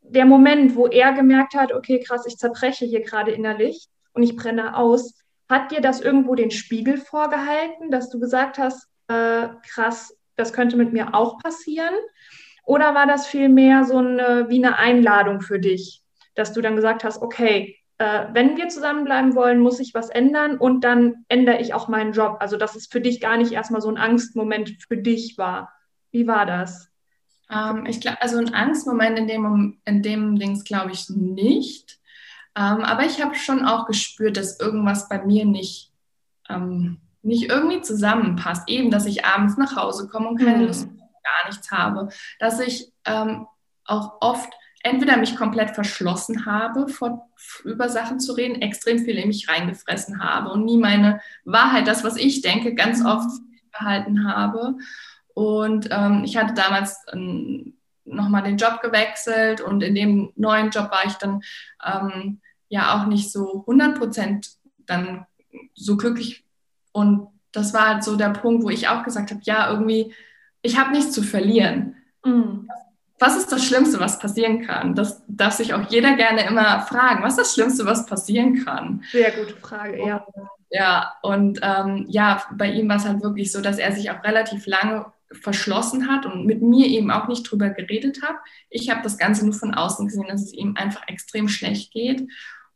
der 0.02 0.26
Moment, 0.26 0.76
wo 0.76 0.88
er 0.88 1.14
gemerkt 1.14 1.56
hat, 1.56 1.72
okay, 1.72 2.04
krass, 2.06 2.26
ich 2.28 2.38
zerbreche 2.38 2.86
hier 2.86 3.02
gerade 3.02 3.32
innerlich 3.32 3.88
und 4.14 4.24
ich 4.24 4.36
brenne 4.36 4.76
aus. 4.76 5.15
Hat 5.50 5.72
dir 5.72 5.82
das 5.82 6.02
irgendwo 6.02 6.36
den 6.36 6.52
Spiegel 6.52 6.98
vorgehalten, 6.98 7.92
dass 7.92 8.10
du 8.10 8.20
gesagt 8.20 8.58
hast, 8.58 8.88
äh, 9.08 9.50
krass, 9.70 10.18
das 10.36 10.54
könnte 10.54 10.78
mit 10.78 10.92
mir 10.94 11.14
auch 11.14 11.38
passieren? 11.40 11.94
Oder 12.66 12.96
war 12.96 13.06
das 13.06 13.28
vielmehr 13.28 13.86
so 13.86 13.98
eine, 13.98 14.48
wie 14.50 14.64
eine 14.64 14.78
Einladung 14.78 15.42
für 15.42 15.60
dich, 15.60 16.02
dass 16.34 16.54
du 16.54 16.62
dann 16.62 16.76
gesagt 16.76 17.04
hast, 17.04 17.22
okay, 17.22 17.78
äh, 17.98 18.26
wenn 18.34 18.58
wir 18.58 18.68
zusammenbleiben 18.68 19.36
wollen, 19.36 19.60
muss 19.60 19.80
ich 19.80 19.94
was 19.94 20.10
ändern 20.10 20.58
und 20.58 20.84
dann 20.84 21.26
ändere 21.30 21.62
ich 21.62 21.74
auch 21.74 21.88
meinen 21.88 22.12
Job. 22.12 22.38
Also, 22.40 22.58
dass 22.58 22.76
es 22.76 22.88
für 22.88 23.00
dich 23.00 23.22
gar 23.22 23.38
nicht 23.38 23.52
erstmal 23.52 23.82
so 23.82 23.90
ein 23.90 23.98
Angstmoment 23.98 24.76
für 24.88 24.98
dich 24.98 25.38
war. 25.38 25.72
Wie 26.12 26.28
war 26.28 26.46
das? 26.46 26.90
Ähm, 27.50 27.86
ich 27.86 28.02
glaube, 28.02 28.22
also 28.22 28.38
ein 28.38 28.54
Angstmoment 28.54 29.18
in 29.20 29.28
dem, 29.28 29.78
in 29.86 30.02
dem 30.02 30.38
Dings 30.38 30.64
glaube 30.64 30.92
ich 30.92 31.10
nicht. 31.10 32.00
Ähm, 32.58 32.82
aber 32.84 33.06
ich 33.06 33.22
habe 33.22 33.36
schon 33.36 33.66
auch 33.66 33.86
gespürt, 33.86 34.38
dass 34.38 34.60
irgendwas 34.60 35.10
bei 35.10 35.24
mir 35.24 35.46
nicht, 35.46 35.92
ähm, 36.50 37.00
nicht 37.22 37.50
irgendwie 37.50 37.82
zusammenpasst. 37.82 38.70
Eben, 38.70 38.92
dass 38.92 39.06
ich 39.06 39.26
abends 39.26 39.58
nach 39.58 39.76
Hause 39.76 40.08
komme 40.08 40.30
und 40.30 40.38
keine 40.38 40.60
mhm. 40.60 40.68
Lust 40.68 40.88
gar 40.88 41.50
nichts 41.50 41.72
habe. 41.72 42.10
Dass 42.40 42.60
ich 42.60 42.92
ähm, 43.06 43.48
auch 43.86 44.18
oft 44.22 44.52
entweder 44.84 45.18
mich 45.18 45.36
komplett 45.36 45.72
verschlossen 45.72 46.46
habe, 46.46 46.88
vor, 46.88 47.30
über 47.64 47.90
Sachen 47.90 48.20
zu 48.20 48.34
reden, 48.34 48.62
extrem 48.62 49.00
viel 49.00 49.18
in 49.18 49.28
mich 49.28 49.50
reingefressen 49.50 50.24
habe 50.24 50.52
und 50.52 50.64
nie 50.64 50.78
meine 50.78 51.22
Wahrheit, 51.44 51.88
das, 51.88 52.04
was 52.04 52.18
ich 52.18 52.42
denke, 52.42 52.76
ganz 52.76 53.00
mhm. 53.00 53.08
oft 53.08 53.30
behalten 53.72 54.28
habe. 54.28 54.78
Und 55.34 55.90
ähm, 55.92 56.24
ich 56.24 56.38
hatte 56.38 56.54
damals 56.54 57.04
ähm, 57.12 57.74
nochmal 58.06 58.44
den 58.44 58.58
Job 58.58 58.82
gewechselt 58.82 59.62
und 59.62 59.82
in 59.82 59.96
dem 59.96 60.32
neuen 60.36 60.70
Job 60.70 60.92
war 60.92 61.06
ich 61.06 61.14
dann 61.14 61.42
ähm, 61.84 62.40
ja 62.70 62.96
auch 62.96 63.08
nicht 63.08 63.32
so 63.32 63.62
100 63.62 63.98
Prozent 63.98 64.50
dann 64.86 65.26
so 65.74 65.98
glücklich. 65.98 66.46
Und 66.92 67.28
das 67.52 67.74
war 67.74 67.88
halt 67.88 68.04
so 68.04 68.16
der 68.16 68.30
Punkt, 68.30 68.64
wo 68.64 68.70
ich 68.70 68.88
auch 68.88 69.04
gesagt 69.04 69.32
habe, 69.32 69.42
ja, 69.44 69.70
irgendwie, 69.70 70.14
ich 70.62 70.78
habe 70.78 70.92
nichts 70.92 71.12
zu 71.12 71.24
verlieren. 71.24 71.96
Mhm. 72.24 72.70
Was 73.18 73.38
ist 73.38 73.52
das 73.52 73.64
Schlimmste, 73.64 74.00
was 74.00 74.20
passieren 74.20 74.66
kann? 74.66 74.94
Das 74.94 75.24
darf 75.28 75.54
sich 75.54 75.74
auch 75.74 75.90
jeder 75.90 76.16
gerne 76.16 76.46
immer 76.46 76.82
fragen. 76.82 77.24
Was 77.24 77.34
ist 77.34 77.40
das 77.40 77.54
Schlimmste, 77.54 77.86
was 77.86 78.06
passieren 78.06 78.66
kann? 78.66 79.04
Sehr 79.12 79.32
gute 79.32 79.56
Frage, 79.56 80.06
ja. 80.06 80.26
Ja, 80.70 81.14
und 81.22 81.60
ähm, 81.62 82.06
ja, 82.10 82.44
bei 82.52 82.70
ihm 82.70 82.90
war 82.90 82.98
es 82.98 83.06
halt 83.06 83.24
wirklich 83.24 83.52
so, 83.52 83.62
dass 83.62 83.78
er 83.78 83.94
sich 83.94 84.12
auch 84.12 84.22
relativ 84.24 84.66
lange 84.66 85.06
verschlossen 85.32 86.08
hat 86.08 86.26
und 86.26 86.46
mit 86.46 86.62
mir 86.62 86.88
eben 86.88 87.12
auch 87.12 87.28
nicht 87.28 87.50
drüber 87.50 87.70
geredet 87.70 88.22
hat. 88.22 88.36
Ich 88.70 88.90
habe 88.90 89.02
das 89.02 89.18
Ganze 89.18 89.46
nur 89.46 89.54
von 89.54 89.74
außen 89.74 90.08
gesehen, 90.08 90.28
dass 90.28 90.44
es 90.44 90.54
ihm 90.54 90.76
einfach 90.76 91.08
extrem 91.08 91.48
schlecht 91.48 91.92
geht. 91.92 92.28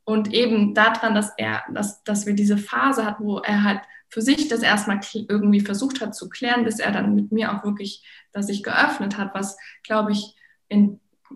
Und 0.04 0.34
eben 0.34 0.74
daran, 0.74 1.14
dass 1.14 1.32
er, 1.38 1.64
dass, 1.72 2.04
dass 2.04 2.26
wir 2.26 2.34
diese 2.34 2.58
Phase 2.58 3.06
hatten, 3.06 3.26
wo 3.26 3.38
er 3.40 3.64
halt 3.64 3.82
für 4.08 4.22
sich 4.22 4.48
das 4.48 4.62
erstmal 4.62 5.00
irgendwie 5.14 5.62
versucht 5.62 6.02
hat 6.02 6.16
zu 6.16 6.30
klären, 6.30 6.64
bis 6.64 6.80
er 6.80 6.92
dann 6.92 7.14
mit 7.14 7.32
mir 7.32 7.54
auch 7.54 7.64
wirklich 7.64 8.04
das 8.32 8.48
sich 8.48 8.64
geöffnet 8.64 9.18
hat, 9.18 9.36
was, 9.36 9.58
glaube 9.84 10.12
ich, 10.12 10.36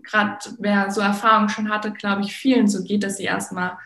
gerade 0.02 0.38
wer 0.58 0.90
so 0.90 1.00
Erfahrungen 1.00 1.48
schon 1.48 1.70
hatte, 1.70 1.92
glaube 1.92 2.22
ich, 2.22 2.34
vielen 2.34 2.66
so 2.66 2.82
geht, 2.82 3.04
dass 3.04 3.18
sie 3.18 3.24
erstmal 3.24 3.78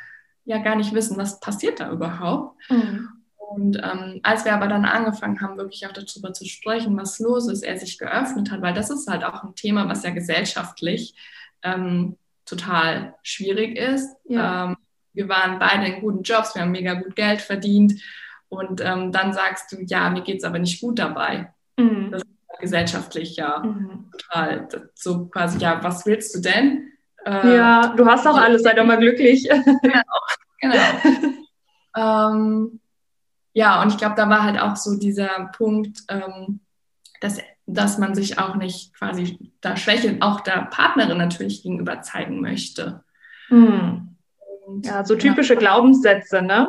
ja 0.45 0.59
gar 0.59 0.77
nicht 0.77 0.95
wissen, 0.95 1.19
was 1.19 1.41
passiert 1.41 1.81
da 1.81 1.93
überhaupt. 1.93 2.59
Mhm. 2.71 3.11
Und 3.49 3.77
ähm, 3.83 4.21
als 4.23 4.45
wir 4.45 4.53
aber 4.53 4.67
dann 4.67 4.85
angefangen 4.85 5.41
haben, 5.41 5.57
wirklich 5.57 5.87
auch 5.87 5.93
darüber 5.93 6.35
zu 6.35 6.45
sprechen, 6.45 6.97
was 6.99 7.19
los 7.19 7.49
ist, 7.49 7.63
er 7.63 7.79
sich 7.79 7.97
geöffnet 7.97 8.51
hat, 8.51 8.61
weil 8.61 8.75
das 8.75 8.91
ist 8.91 9.09
halt 9.09 9.25
auch 9.25 9.43
ein 9.43 9.55
Thema, 9.55 9.89
was 9.89 10.03
ja 10.03 10.11
gesellschaftlich 10.11 11.15
ähm, 11.63 12.19
total 12.45 13.15
schwierig 13.23 13.79
ist. 13.79 14.15
Ja. 14.29 14.67
Ähm, 14.67 14.77
wir 15.15 15.31
waren 15.31 15.59
beide 15.59 15.87
in 15.87 16.03
guten 16.03 16.23
Jobs, 16.23 16.55
wir 16.55 16.63
haben 16.63 16.73
mega 16.73 16.95
gut 16.95 17.17
Geld 17.17 17.41
verdient 17.41 17.95
und 18.51 18.83
ähm, 18.83 19.13
dann 19.13 19.33
sagst 19.33 19.73
du, 19.73 19.79
ja, 19.81 20.11
mir 20.11 20.23
geht 20.23 20.39
es 20.39 20.45
aber 20.45 20.59
nicht 20.59 20.81
gut 20.83 20.99
dabei. 20.99 21.53
Mhm. 21.79 22.11
Das 22.11 22.23
ist 22.23 22.61
gesellschaftlich 22.61 23.37
ja 23.37 23.61
mhm. 23.61 24.11
total 24.13 24.69
so 24.95 25.27
quasi, 25.27 25.59
ja, 25.59 25.83
was 25.83 26.05
willst 26.05 26.35
du 26.35 26.41
denn? 26.41 26.93
Äh, 27.25 27.57
ja, 27.57 27.95
du 27.97 28.05
hast 28.05 28.27
auch 28.27 28.37
alles, 28.37 28.63
sei 28.63 28.75
doch 28.75 28.85
mal 28.85 28.99
glücklich. 28.99 29.49
Genau, 29.83 30.03
genau. 30.61 31.39
ja, 33.53 33.83
und 33.83 33.89
ich 33.89 33.99
glaube, 33.99 34.15
da 34.17 34.29
war 34.29 34.43
halt 34.43 34.61
auch 34.61 34.77
so 34.77 34.99
dieser 34.99 35.51
Punkt, 35.57 36.03
ähm, 36.09 36.61
dass, 37.21 37.39
dass 37.67 37.99
man 37.99 38.15
sich 38.15 38.39
auch 38.39 38.55
nicht 38.55 38.95
quasi 38.95 39.53
da 39.61 39.77
Schwäche 39.77 40.19
auch 40.21 40.41
der 40.41 40.67
Partnerin 40.71 41.19
natürlich 41.19 41.63
gegenüber 41.63 42.01
zeigen 42.03 42.41
möchte. 42.41 43.05
Mhm. 43.49 44.17
Und, 44.67 44.87
ja, 44.87 45.05
so 45.05 45.17
typische 45.17 45.55
ja. 45.55 45.61
Glaubenssätze, 45.61 46.43
ne? 46.43 46.69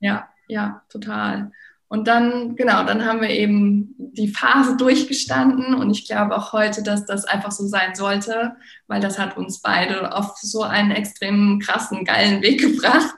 Ja, 0.00 0.28
ja, 0.48 0.82
total. 0.88 1.52
Und 1.90 2.06
dann, 2.06 2.54
genau, 2.54 2.84
dann 2.84 3.06
haben 3.06 3.22
wir 3.22 3.30
eben 3.30 3.94
die 3.98 4.28
Phase 4.28 4.76
durchgestanden 4.76 5.74
und 5.74 5.90
ich 5.90 6.06
glaube 6.06 6.36
auch 6.36 6.52
heute, 6.52 6.82
dass 6.82 7.06
das 7.06 7.24
einfach 7.24 7.50
so 7.50 7.66
sein 7.66 7.94
sollte, 7.94 8.56
weil 8.88 9.00
das 9.00 9.18
hat 9.18 9.38
uns 9.38 9.62
beide 9.62 10.14
auf 10.14 10.36
so 10.36 10.62
einen 10.62 10.90
extrem 10.90 11.58
krassen, 11.60 12.04
geilen 12.04 12.42
Weg 12.42 12.60
gebracht. 12.60 13.16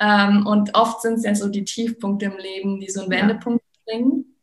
Ähm, 0.00 0.46
und 0.46 0.74
oft 0.74 1.02
sind 1.02 1.14
es 1.14 1.24
ja 1.24 1.34
so 1.34 1.48
die 1.48 1.64
Tiefpunkte 1.64 2.26
im 2.26 2.38
Leben, 2.38 2.80
die 2.80 2.90
so 2.90 3.02
einen 3.02 3.10
Wendepunkt 3.10 3.62
bringen. 3.84 4.36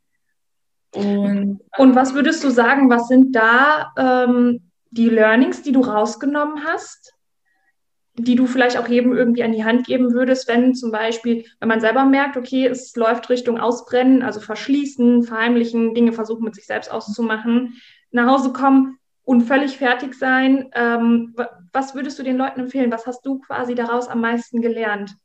Und, 0.94 1.60
und 1.78 1.96
was 1.96 2.14
würdest 2.14 2.44
du 2.44 2.52
sagen, 2.52 2.90
was 2.90 3.08
sind 3.08 3.36
da 3.36 3.92
ähm, 3.98 4.72
die 4.92 5.10
Learnings, 5.10 5.64
die 5.64 5.72
du 5.72 5.82
rausgenommen 5.82 6.64
hast? 6.66 7.15
Die 8.18 8.36
du 8.36 8.48
vielleicht 8.48 8.78
auch 8.78 8.88
jedem 8.88 9.14
irgendwie 9.14 9.44
an 9.44 9.52
die 9.52 9.66
Hand 9.66 9.86
geben 9.86 10.14
würdest, 10.14 10.48
wenn 10.48 10.74
zum 10.74 10.92
Beispiel, 10.92 11.46
wenn 11.60 11.68
man 11.68 11.82
selber 11.82 12.06
merkt, 12.06 12.38
okay, 12.38 12.66
es 12.66 12.96
läuft 12.96 13.30
Richtung 13.30 13.60
Ausbrennen, 13.60 14.24
also 14.24 14.40
verschließen, 14.40 15.24
verheimlichen, 15.24 15.94
Dinge 15.94 16.14
versuchen 16.14 16.44
mit 16.44 16.56
sich 16.56 16.66
selbst 16.66 16.92
auszumachen, 16.92 17.74
nach 18.12 18.28
Hause 18.28 18.54
kommen 18.54 18.98
und 19.26 19.42
völlig 19.42 19.78
fertig 19.78 20.14
sein. 20.16 20.70
Ähm, 20.74 21.36
was 21.74 21.94
würdest 21.94 22.18
du 22.18 22.24
den 22.24 22.38
Leuten 22.38 22.62
empfehlen? 22.62 22.92
Was 22.92 23.06
hast 23.06 23.26
du 23.26 23.40
quasi 23.40 23.76
daraus 23.76 24.08
am 24.08 24.22
meisten 24.22 24.62
gelernt? 24.62 25.16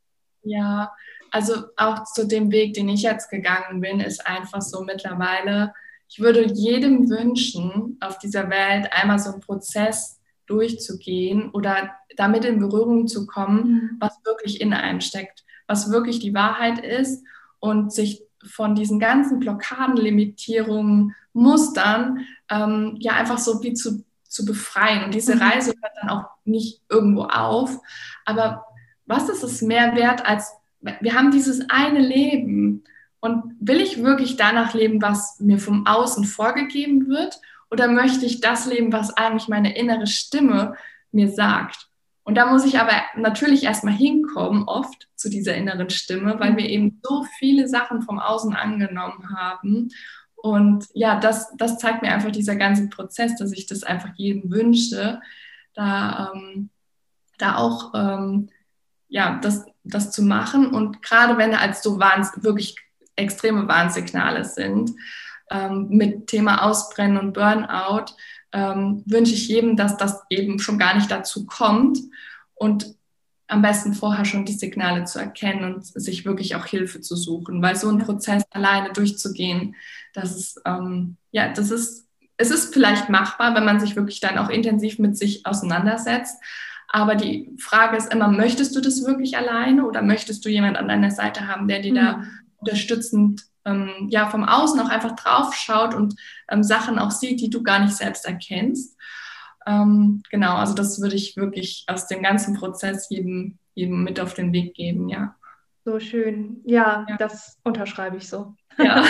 Ja, 0.43 0.91
also 1.31 1.63
auch 1.77 2.03
zu 2.03 2.27
dem 2.27 2.51
Weg, 2.51 2.73
den 2.73 2.89
ich 2.89 3.03
jetzt 3.03 3.29
gegangen 3.29 3.79
bin, 3.79 4.01
ist 4.01 4.27
einfach 4.27 4.61
so 4.61 4.83
mittlerweile, 4.83 5.73
ich 6.09 6.19
würde 6.19 6.43
jedem 6.45 7.09
wünschen, 7.09 7.97
auf 8.01 8.17
dieser 8.17 8.49
Welt 8.49 8.91
einmal 8.91 9.17
so 9.17 9.31
einen 9.31 9.39
Prozess 9.39 10.19
durchzugehen 10.51 11.49
oder 11.51 11.91
damit 12.17 12.45
in 12.45 12.59
Berührung 12.59 13.07
zu 13.07 13.25
kommen, 13.25 13.63
mhm. 13.63 13.97
was 13.99 14.19
wirklich 14.25 14.61
in 14.61 14.73
einem 14.73 15.01
steckt, 15.01 15.43
was 15.67 15.91
wirklich 15.91 16.19
die 16.19 16.33
Wahrheit 16.33 16.79
ist 16.79 17.23
und 17.59 17.93
sich 17.93 18.23
von 18.43 18.75
diesen 18.75 18.99
ganzen 18.99 19.39
Blockaden, 19.39 19.95
Limitierungen, 19.95 21.15
Mustern 21.33 22.25
ähm, 22.49 22.97
ja 22.99 23.13
einfach 23.13 23.37
so 23.37 23.61
wie 23.63 23.73
zu, 23.73 24.03
zu 24.27 24.45
befreien. 24.45 25.05
Und 25.05 25.13
diese 25.13 25.35
mhm. 25.35 25.41
Reise 25.41 25.73
hört 25.81 25.93
dann 26.01 26.09
auch 26.09 26.25
nicht 26.43 26.81
irgendwo 26.89 27.23
auf. 27.23 27.77
Aber 28.25 28.65
was 29.05 29.29
ist 29.29 29.43
es 29.43 29.61
mehr 29.61 29.95
wert 29.95 30.25
als, 30.25 30.51
wir 30.79 31.13
haben 31.13 31.31
dieses 31.31 31.69
eine 31.69 31.99
Leben 31.99 32.83
und 33.19 33.55
will 33.59 33.79
ich 33.79 34.03
wirklich 34.03 34.35
danach 34.35 34.73
leben, 34.73 35.01
was 35.01 35.39
mir 35.39 35.59
vom 35.59 35.85
Außen 35.85 36.25
vorgegeben 36.25 37.07
wird? 37.07 37.39
Oder 37.71 37.87
möchte 37.87 38.25
ich 38.25 38.41
das 38.41 38.65
leben, 38.65 38.91
was 38.91 39.15
eigentlich 39.15 39.47
meine 39.47 39.75
innere 39.75 40.07
Stimme 40.07 40.75
mir 41.11 41.29
sagt? 41.29 41.87
Und 42.23 42.35
da 42.35 42.45
muss 42.45 42.65
ich 42.65 42.79
aber 42.79 42.93
natürlich 43.15 43.63
erstmal 43.63 43.93
hinkommen, 43.93 44.63
oft 44.65 45.07
zu 45.15 45.29
dieser 45.29 45.55
inneren 45.55 45.89
Stimme, 45.89 46.39
weil 46.39 46.55
wir 46.55 46.69
eben 46.69 46.99
so 47.01 47.25
viele 47.39 47.67
Sachen 47.67 48.01
vom 48.03 48.19
Außen 48.19 48.53
angenommen 48.53 49.35
haben. 49.35 49.89
Und 50.35 50.85
ja, 50.93 51.19
das, 51.19 51.51
das 51.57 51.77
zeigt 51.77 52.01
mir 52.01 52.11
einfach 52.11 52.31
dieser 52.31 52.55
ganze 52.55 52.89
Prozess, 52.89 53.37
dass 53.37 53.51
ich 53.51 53.67
das 53.67 53.83
einfach 53.83 54.09
jedem 54.15 54.51
wünsche, 54.51 55.21
da, 55.73 56.31
ähm, 56.33 56.69
da 57.37 57.55
auch 57.55 57.93
ähm, 57.95 58.49
ja, 59.07 59.39
das, 59.41 59.65
das 59.83 60.11
zu 60.11 60.23
machen. 60.23 60.73
Und 60.73 61.01
gerade 61.01 61.37
wenn 61.37 61.53
als 61.53 61.83
so 61.83 61.99
Warns, 61.99 62.31
wirklich 62.43 62.75
extreme 63.15 63.67
Warnsignale 63.67 64.45
sind, 64.45 64.91
ähm, 65.51 65.87
mit 65.89 66.27
Thema 66.27 66.63
Ausbrennen 66.63 67.17
und 67.17 67.33
Burnout, 67.33 68.13
ähm, 68.53 69.03
wünsche 69.05 69.33
ich 69.33 69.47
jedem, 69.47 69.75
dass 69.75 69.97
das 69.97 70.21
eben 70.29 70.59
schon 70.59 70.79
gar 70.79 70.95
nicht 70.95 71.11
dazu 71.11 71.45
kommt 71.45 71.99
und 72.55 72.95
am 73.47 73.61
besten 73.61 73.93
vorher 73.93 74.23
schon 74.23 74.45
die 74.45 74.53
Signale 74.53 75.03
zu 75.03 75.19
erkennen 75.19 75.73
und 75.73 75.85
sich 75.85 76.25
wirklich 76.25 76.55
auch 76.55 76.65
Hilfe 76.65 77.01
zu 77.01 77.17
suchen, 77.17 77.61
weil 77.61 77.75
so 77.75 77.89
ein 77.89 77.99
Prozess 77.99 78.43
alleine 78.51 78.93
durchzugehen, 78.93 79.75
das 80.13 80.35
ist, 80.35 80.61
ähm, 80.65 81.17
ja, 81.31 81.51
das 81.51 81.69
ist, 81.69 82.07
es 82.37 82.49
ist 82.49 82.73
vielleicht 82.73 83.09
machbar, 83.09 83.53
wenn 83.53 83.65
man 83.65 83.79
sich 83.79 83.95
wirklich 83.97 84.21
dann 84.21 84.37
auch 84.37 84.49
intensiv 84.49 84.99
mit 84.99 85.17
sich 85.17 85.45
auseinandersetzt. 85.45 86.41
Aber 86.87 87.15
die 87.15 87.53
Frage 87.57 87.97
ist 87.97 88.13
immer, 88.13 88.29
möchtest 88.29 88.75
du 88.75 88.81
das 88.81 89.05
wirklich 89.05 89.37
alleine 89.37 89.85
oder 89.85 90.01
möchtest 90.01 90.43
du 90.45 90.49
jemand 90.49 90.77
an 90.77 90.87
deiner 90.87 91.11
Seite 91.11 91.47
haben, 91.47 91.67
der 91.67 91.81
dir 91.81 91.91
mhm. 91.91 91.95
da 91.95 92.23
unterstützend 92.57 93.43
ähm, 93.65 94.07
ja, 94.09 94.29
vom 94.29 94.43
Außen 94.43 94.79
auch 94.79 94.89
einfach 94.89 95.15
drauf 95.15 95.53
schaut 95.53 95.93
und 95.93 96.15
ähm, 96.49 96.63
Sachen 96.63 96.99
auch 96.99 97.11
sieht, 97.11 97.41
die 97.41 97.49
du 97.49 97.63
gar 97.63 97.79
nicht 97.79 97.95
selbst 97.95 98.25
erkennst. 98.25 98.97
Ähm, 99.65 100.23
genau, 100.31 100.55
also 100.55 100.73
das 100.73 101.01
würde 101.01 101.15
ich 101.15 101.37
wirklich 101.37 101.85
aus 101.87 102.07
dem 102.07 102.23
ganzen 102.23 102.55
Prozess 102.55 103.09
jedem, 103.09 103.57
jedem 103.75 104.03
mit 104.03 104.19
auf 104.19 104.33
den 104.33 104.53
Weg 104.53 104.73
geben, 104.73 105.09
ja. 105.09 105.35
So 105.83 105.99
schön. 105.99 106.61
Ja, 106.63 107.05
ja. 107.09 107.17
das 107.17 107.59
unterschreibe 107.63 108.17
ich 108.17 108.29
so. 108.29 108.55
Ja. 108.77 109.03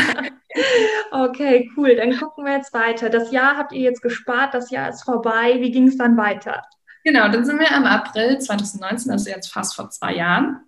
okay, 1.12 1.70
cool. 1.76 1.96
Dann 1.96 2.18
gucken 2.18 2.46
wir 2.46 2.54
jetzt 2.54 2.74
weiter. 2.74 3.10
Das 3.10 3.32
Jahr 3.32 3.58
habt 3.58 3.74
ihr 3.74 3.82
jetzt 3.82 4.02
gespart, 4.02 4.54
das 4.54 4.72
Jahr 4.72 4.90
ist 4.90 5.04
vorbei. 5.04 5.58
Wie 5.60 5.72
ging 5.72 5.88
es 5.88 5.98
dann 5.98 6.16
weiter? 6.16 6.64
Genau, 7.04 7.28
dann 7.30 7.46
sind 7.46 7.60
wir 7.60 7.76
im 7.76 7.86
April 7.86 8.40
2019, 8.40 9.12
also 9.12 9.30
jetzt 9.30 9.52
fast 9.52 9.76
vor 9.76 9.90
zwei 9.90 10.16
Jahren, 10.16 10.62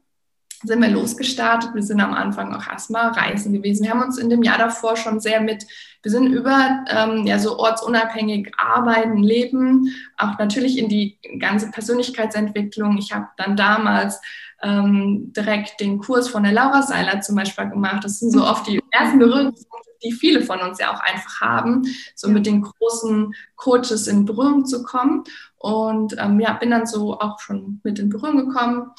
sind 0.64 0.82
wir 0.82 0.90
losgestartet. 0.90 1.74
Wir 1.74 1.84
sind 1.84 2.02
am 2.02 2.14
Anfang 2.14 2.54
auch 2.54 2.68
erstmal 2.68 3.08
reisen 3.10 3.54
gewesen. 3.54 3.84
Wir 3.84 3.92
haben 3.92 4.04
uns 4.04 4.18
in 4.18 4.30
dem 4.30 4.44
Jahr 4.44 4.58
davor 4.58 4.96
schon 4.96 5.20
sehr 5.20 5.42
mit, 5.42 5.66
wir 6.02 6.12
sind 6.12 6.28
über 6.28 6.86
ähm, 6.90 7.26
ja 7.26 7.40
so 7.40 7.58
ortsunabhängig 7.60 8.52
arbeiten, 8.58 9.18
leben, 9.18 9.94
auch 10.18 10.38
natürlich 10.38 10.78
in 10.78 10.90
die 10.90 11.18
ganze 11.40 11.72
Persönlichkeitsentwicklung. 11.72 12.98
Ich 12.98 13.12
habe 13.14 13.28
dann 13.38 13.56
damals 13.56 14.20
ähm, 14.62 15.34
direkt 15.34 15.80
den 15.80 16.00
Kurs 16.00 16.30
von 16.30 16.44
der 16.44 16.54
Laura 16.54 16.82
Seiler 16.82 17.22
zum 17.22 17.36
Beispiel 17.36 17.70
gemacht. 17.70 18.04
Das 18.04 18.20
sind 18.20 18.32
so 18.32 18.46
oft 18.46 18.66
die 18.68 18.82
ersten 18.92 19.20
Berührungspunkte, 19.20 19.90
die 20.04 20.14
viele 20.14 20.42
von 20.42 20.60
uns 20.62 20.80
ja 20.80 20.94
auch 20.94 21.02
einfach 21.02 21.42
haben, 21.42 21.84
so 22.16 22.30
mit 22.30 22.46
den 22.46 22.62
großen 22.62 23.34
Coaches 23.56 24.08
in 24.08 24.26
Berührung 24.26 24.66
zu 24.66 24.84
kommen. 24.84 25.24
Und 25.58 26.16
ähm, 26.18 26.40
ja, 26.40 26.54
bin 26.54 26.72
dann 26.72 26.86
so 26.86 27.20
auch 27.20 27.40
schon 27.40 27.82
mit 27.84 28.00
in 28.00 28.10
Berührung 28.10 28.48
gekommen. 28.48 28.92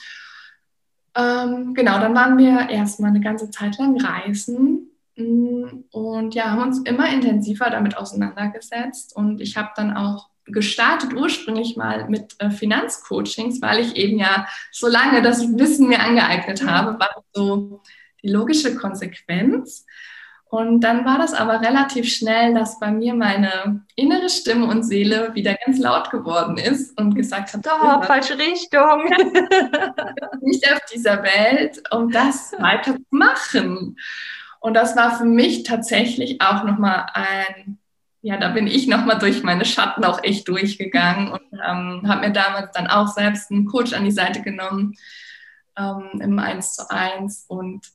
Ähm, 1.16 1.74
genau, 1.74 1.98
dann 2.00 2.14
waren 2.14 2.38
wir 2.38 2.68
erstmal 2.70 3.10
eine 3.10 3.20
ganze 3.20 3.50
Zeit 3.50 3.78
lang 3.78 4.00
reisen 4.00 4.90
mm, 5.16 5.64
und 5.90 6.34
ja, 6.34 6.50
haben 6.50 6.62
uns 6.62 6.80
immer 6.80 7.12
intensiver 7.12 7.70
damit 7.70 7.96
auseinandergesetzt. 7.96 9.14
Und 9.14 9.40
ich 9.40 9.56
habe 9.56 9.70
dann 9.76 9.96
auch 9.96 10.28
gestartet 10.46 11.14
ursprünglich 11.14 11.76
mal 11.76 12.08
mit 12.08 12.34
äh, 12.38 12.50
Finanzcoachings, 12.50 13.62
weil 13.62 13.80
ich 13.80 13.96
eben 13.96 14.18
ja 14.18 14.46
so 14.72 14.88
lange 14.88 15.22
das 15.22 15.40
Wissen 15.56 15.88
mir 15.88 16.00
angeeignet 16.00 16.66
habe, 16.66 16.98
war 16.98 17.24
so 17.32 17.80
die 18.22 18.28
logische 18.28 18.74
Konsequenz. 18.74 19.86
Und 20.54 20.82
dann 20.82 21.04
war 21.04 21.18
das 21.18 21.34
aber 21.34 21.62
relativ 21.62 22.08
schnell, 22.08 22.54
dass 22.54 22.78
bei 22.78 22.92
mir 22.92 23.12
meine 23.12 23.84
innere 23.96 24.28
Stimme 24.28 24.66
und 24.66 24.84
Seele 24.84 25.34
wieder 25.34 25.56
ganz 25.66 25.80
laut 25.80 26.12
geworden 26.12 26.58
ist 26.58 26.96
und 26.96 27.16
gesagt 27.16 27.52
hat, 27.52 27.66
Stopp, 27.66 28.04
falsche 28.04 28.38
Richtung. 28.38 29.02
nicht 30.42 30.72
auf 30.72 30.78
dieser 30.94 31.24
Welt, 31.24 31.82
um 31.90 32.08
das 32.08 32.54
weiterzumachen. 32.56 33.98
Und 34.60 34.74
das 34.74 34.94
war 34.94 35.18
für 35.18 35.24
mich 35.24 35.64
tatsächlich 35.64 36.40
auch 36.40 36.62
nochmal 36.62 37.06
ein, 37.14 37.80
ja, 38.22 38.36
da 38.36 38.50
bin 38.50 38.68
ich 38.68 38.86
nochmal 38.86 39.18
durch 39.18 39.42
meine 39.42 39.64
Schatten 39.64 40.04
auch 40.04 40.22
echt 40.22 40.46
durchgegangen 40.46 41.32
und 41.32 41.42
ähm, 41.52 42.04
habe 42.06 42.28
mir 42.28 42.32
damals 42.32 42.70
dann 42.70 42.86
auch 42.86 43.08
selbst 43.08 43.50
einen 43.50 43.64
Coach 43.64 43.92
an 43.92 44.04
die 44.04 44.12
Seite 44.12 44.40
genommen 44.40 44.94
ähm, 45.76 46.20
im 46.20 46.38
1 46.38 46.74
zu 46.74 46.88
1 46.88 47.46
und 47.48 47.88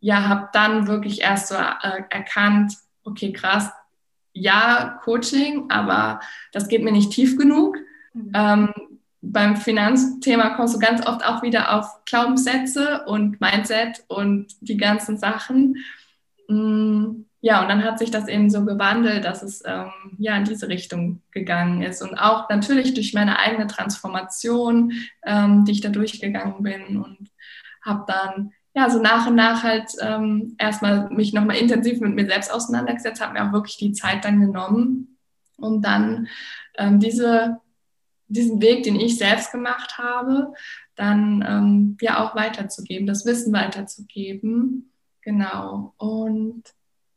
ja, 0.00 0.28
habe 0.28 0.48
dann 0.52 0.86
wirklich 0.86 1.20
erst 1.20 1.48
so 1.48 1.54
äh, 1.54 2.02
erkannt, 2.10 2.74
okay, 3.04 3.32
krass, 3.32 3.70
ja, 4.32 4.98
Coaching, 5.02 5.70
aber 5.70 6.20
das 6.52 6.68
geht 6.68 6.82
mir 6.82 6.92
nicht 6.92 7.12
tief 7.12 7.36
genug. 7.36 7.76
Mhm. 8.12 8.32
Ähm, 8.34 8.74
beim 9.22 9.56
Finanzthema 9.56 10.50
kommst 10.50 10.74
du 10.74 10.78
ganz 10.78 11.06
oft 11.06 11.24
auch 11.24 11.42
wieder 11.42 11.76
auf 11.76 12.04
Glaubenssätze 12.06 13.04
und 13.06 13.40
Mindset 13.40 14.02
und 14.08 14.46
die 14.60 14.78
ganzen 14.78 15.18
Sachen. 15.18 15.76
Mm, 16.48 17.24
ja, 17.42 17.62
und 17.62 17.68
dann 17.68 17.84
hat 17.84 17.98
sich 17.98 18.10
das 18.10 18.28
eben 18.28 18.50
so 18.50 18.64
gewandelt, 18.64 19.24
dass 19.24 19.42
es 19.42 19.62
ähm, 19.66 19.90
ja 20.18 20.36
in 20.36 20.44
diese 20.44 20.68
Richtung 20.68 21.22
gegangen 21.32 21.82
ist. 21.82 22.02
Und 22.02 22.14
auch 22.14 22.48
natürlich 22.48 22.94
durch 22.94 23.12
meine 23.12 23.38
eigene 23.38 23.66
Transformation, 23.66 24.92
ähm, 25.24 25.64
die 25.64 25.72
ich 25.72 25.80
da 25.80 25.90
durchgegangen 25.90 26.62
bin 26.62 26.96
und 26.96 27.30
habe 27.82 28.04
dann 28.06 28.52
ja, 28.74 28.88
so 28.88 29.00
nach 29.00 29.26
und 29.26 29.34
nach 29.34 29.62
halt 29.62 29.90
ähm, 30.00 30.54
erstmal 30.58 31.10
mich 31.10 31.32
nochmal 31.32 31.56
intensiv 31.56 32.00
mit 32.00 32.14
mir 32.14 32.26
selbst 32.26 32.52
auseinandergesetzt, 32.52 33.20
habe 33.20 33.32
mir 33.34 33.48
auch 33.48 33.52
wirklich 33.52 33.76
die 33.78 33.92
Zeit 33.92 34.24
dann 34.24 34.40
genommen, 34.40 35.18
um 35.56 35.82
dann 35.82 36.28
ähm, 36.78 37.00
diese, 37.00 37.58
diesen 38.28 38.62
Weg, 38.62 38.84
den 38.84 38.96
ich 38.96 39.18
selbst 39.18 39.50
gemacht 39.50 39.98
habe, 39.98 40.52
dann 40.94 41.44
ähm, 41.46 41.96
ja 42.00 42.24
auch 42.24 42.36
weiterzugeben, 42.36 43.06
das 43.06 43.26
Wissen 43.26 43.52
weiterzugeben. 43.52 44.92
Genau. 45.22 45.94
Und 45.98 46.62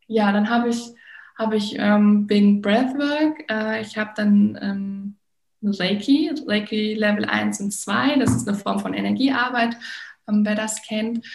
ja, 0.07 0.31
dann 0.31 0.49
habe 0.49 0.69
ich, 0.69 0.93
habe 1.37 1.55
ich 1.55 1.75
ähm, 1.77 2.27
wegen 2.29 2.61
Breathwork, 2.61 3.45
äh, 3.49 3.81
ich 3.81 3.97
habe 3.97 4.11
dann 4.15 4.57
ähm, 4.59 5.15
Reiki, 5.61 6.31
Reiki 6.47 6.95
Level 6.95 7.25
1 7.25 7.61
und 7.61 7.71
2, 7.71 8.17
das 8.17 8.35
ist 8.35 8.47
eine 8.47 8.57
Form 8.57 8.79
von 8.79 8.93
Energiearbeit, 8.93 9.77
ähm, 10.27 10.45
wer 10.45 10.55
das 10.55 10.81
kennt, 10.81 11.25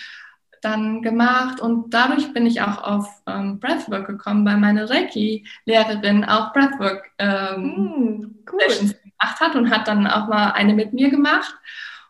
dann 0.63 1.03
gemacht. 1.03 1.61
Und 1.61 1.95
dadurch 1.95 2.33
bin 2.33 2.47
ich 2.47 2.61
auch 2.61 2.83
auf 2.83 3.23
ähm, 3.27 3.61
Breathwork 3.61 4.07
gekommen, 4.07 4.45
weil 4.45 4.57
meine 4.57 4.89
Reiki-Lehrerin 4.91 6.25
auch 6.25 6.53
Breathwork 6.53 7.11
ähm, 7.19 7.63
mm, 7.63 8.45
cool. 8.53 8.61
gemacht 8.69 9.41
hat 9.41 9.55
und 9.57 9.71
hat 9.71 9.89
dann 9.89 10.07
auch 10.07 10.29
mal 10.29 10.53
eine 10.53 10.75
mit 10.75 10.93
mir 10.93 11.11
gemacht. 11.11 11.55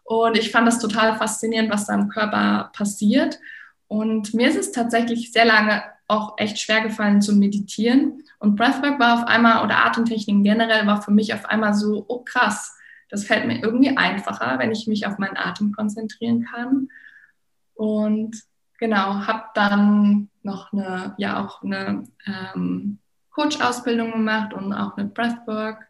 Und 0.05 0.39
ich 0.39 0.51
fand 0.51 0.67
das 0.67 0.79
total 0.79 1.17
faszinierend, 1.17 1.71
was 1.71 1.87
da 1.87 1.95
im 1.95 2.09
Körper 2.09 2.71
passiert. 2.73 3.39
Und 3.87 4.33
mir 4.35 4.49
ist 4.49 4.57
es 4.57 4.73
tatsächlich 4.73 5.33
sehr 5.33 5.45
lange 5.45 5.83
auch 6.07 6.39
echt 6.39 6.59
schwer 6.59 6.81
gefallen 6.81 7.21
zu 7.21 7.35
meditieren. 7.35 8.23
Und 8.39 8.57
Breathwork 8.57 8.99
war 8.99 9.19
auf 9.19 9.27
einmal, 9.27 9.65
oder 9.65 9.85
Atemtechniken 9.85 10.43
generell, 10.43 10.87
war 10.87 11.03
für 11.03 11.11
mich 11.11 11.35
auf 11.35 11.45
einmal 11.45 11.75
so, 11.75 12.05
oh 12.09 12.21
krass, 12.25 12.77
das 13.09 13.25
fällt 13.25 13.47
mir 13.47 13.63
irgendwie 13.63 13.97
einfacher, 13.97 14.59
wenn 14.59 14.71
ich 14.71 14.87
mich 14.87 15.07
auf 15.07 15.19
meinen 15.19 15.37
Atem 15.37 15.73
konzentrieren 15.73 16.45
kann. 16.45 16.89
Und 17.75 18.43
genau, 18.79 19.27
habe 19.27 19.45
dann 19.55 20.29
noch 20.43 20.73
eine, 20.73 21.15
ja 21.19 21.45
auch 21.45 21.63
eine 21.63 22.05
ähm, 22.27 22.99
Coach-Ausbildung 23.31 24.13
gemacht 24.13 24.53
und 24.53 24.73
auch 24.73 24.97
eine 24.97 25.09
Breathwork 25.09 25.89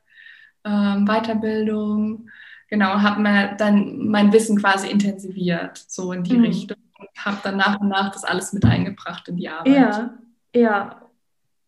ähm, 0.64 1.06
Weiterbildung. 1.06 2.30
Genau, 2.68 3.00
habe 3.00 3.20
mir 3.20 3.54
dann 3.56 4.08
mein 4.08 4.32
Wissen 4.32 4.60
quasi 4.60 4.90
intensiviert, 4.90 5.78
so 5.78 6.12
in 6.12 6.22
die 6.22 6.36
mhm. 6.36 6.44
Richtung 6.44 6.76
und 6.98 7.08
habe 7.24 7.38
dann 7.42 7.56
nach 7.56 7.80
und 7.80 7.88
nach 7.88 8.10
das 8.10 8.24
alles 8.24 8.52
mit 8.52 8.64
eingebracht 8.64 9.28
in 9.28 9.36
die 9.36 9.48
Arbeit. 9.48 9.74
Ja, 9.74 10.10
ja. 10.54 11.02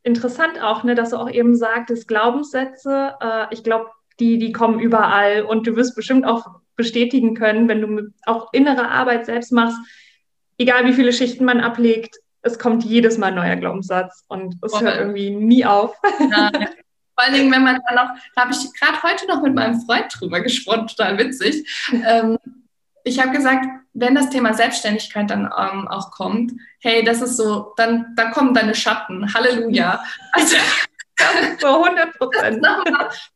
Interessant 0.03 0.63
auch, 0.63 0.83
ne, 0.83 0.95
dass 0.95 1.11
du 1.11 1.17
auch 1.17 1.31
eben 1.31 1.55
sagtest, 1.55 2.09
Glaubenssätze. 2.09 3.15
Äh, 3.21 3.47
ich 3.51 3.63
glaube, 3.63 3.91
die, 4.21 4.39
die 4.39 4.53
kommen 4.53 4.79
überall 4.79 5.43
und 5.43 5.67
du 5.67 5.77
wirst 5.77 5.97
bestimmt 5.97 6.25
auch 6.25 6.47
bestätigen 6.77 7.35
können, 7.35 7.69
wenn 7.69 7.81
du 7.81 8.13
auch 8.27 8.53
innere 8.53 8.89
Arbeit 8.89 9.27
selbst 9.27 9.53
machst, 9.53 9.79
egal 10.59 10.87
wie 10.87 10.93
viele 10.93 11.13
Schichten 11.13 11.45
man 11.45 11.61
ablegt, 11.61 12.17
es 12.43 12.59
kommt 12.59 12.85
jedes 12.85 13.19
Mal 13.19 13.29
ein 13.29 13.35
neuer 13.35 13.57
Glaubenssatz 13.57 14.25
und 14.29 14.57
es 14.63 14.73
oh, 14.73 14.81
hört 14.81 14.99
irgendwie 14.99 15.31
nie 15.31 15.65
auf. 15.65 15.95
Ja, 16.31 16.51
ja. 16.53 16.69
Vor 17.15 17.27
allen 17.27 17.35
Dingen, 17.35 17.53
wenn 17.53 17.63
man 17.63 17.81
dann 17.87 17.97
noch, 17.97 18.15
da 18.35 18.43
habe 18.43 18.53
ich 18.53 18.81
gerade 18.81 19.03
heute 19.03 19.27
noch 19.27 19.43
mit 19.43 19.55
meinem 19.55 19.79
Freund 19.83 20.07
drüber 20.09 20.41
gesprochen, 20.41 20.87
total 20.87 21.19
witzig. 21.19 21.69
Ähm, 22.07 22.39
ich 23.05 23.21
habe 23.21 23.37
gesagt, 23.37 23.67
wenn 23.93 24.15
das 24.15 24.31
Thema 24.31 24.55
Selbstständigkeit 24.55 25.29
dann 25.29 25.45
ähm, 25.45 25.89
auch 25.89 26.11
kommt, 26.13 26.53
hey, 26.79 27.05
das 27.05 27.21
ist 27.21 27.37
so, 27.37 27.75
dann 27.77 28.15
da 28.17 28.31
kommen 28.31 28.55
deine 28.55 28.75
Schatten, 28.75 29.35
Halleluja. 29.35 30.03
Also 30.33 30.57
so 31.61 31.85
100 31.85 32.19
Prozent. 32.19 32.67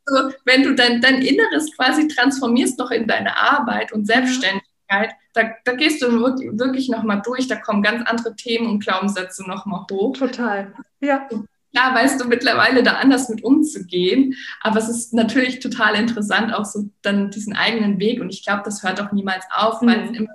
So, 0.06 0.30
wenn 0.44 0.62
du 0.62 0.74
dein, 0.74 1.00
dein 1.00 1.22
Inneres 1.22 1.74
quasi 1.76 2.08
transformierst 2.08 2.78
noch 2.78 2.90
in 2.90 3.06
deine 3.06 3.36
Arbeit 3.36 3.92
und 3.92 4.06
Selbstständigkeit, 4.06 5.12
da, 5.32 5.50
da 5.64 5.72
gehst 5.72 6.02
du 6.02 6.12
wirklich, 6.20 6.50
wirklich 6.52 6.88
nochmal 6.88 7.22
durch, 7.24 7.48
da 7.48 7.56
kommen 7.56 7.82
ganz 7.82 8.08
andere 8.08 8.36
Themen 8.36 8.68
und 8.68 8.84
Glaubenssätze 8.84 9.46
nochmal 9.48 9.84
hoch. 9.90 10.16
Total, 10.16 10.72
ja. 11.00 11.28
Klar 11.72 11.94
weißt 11.94 12.20
du 12.20 12.28
mittlerweile 12.28 12.84
da 12.84 12.92
anders 12.92 13.28
mit 13.28 13.42
umzugehen, 13.42 14.36
aber 14.60 14.78
es 14.78 14.88
ist 14.88 15.12
natürlich 15.12 15.58
total 15.58 15.96
interessant, 15.96 16.54
auch 16.54 16.64
so 16.64 16.88
dann 17.02 17.30
diesen 17.30 17.56
eigenen 17.56 17.98
Weg 17.98 18.20
und 18.20 18.30
ich 18.30 18.44
glaube, 18.44 18.62
das 18.64 18.84
hört 18.84 19.00
auch 19.00 19.10
niemals 19.10 19.44
auf, 19.52 19.82
mhm. 19.82 19.86
weil 19.88 20.04
es 20.04 20.16
immer 20.16 20.30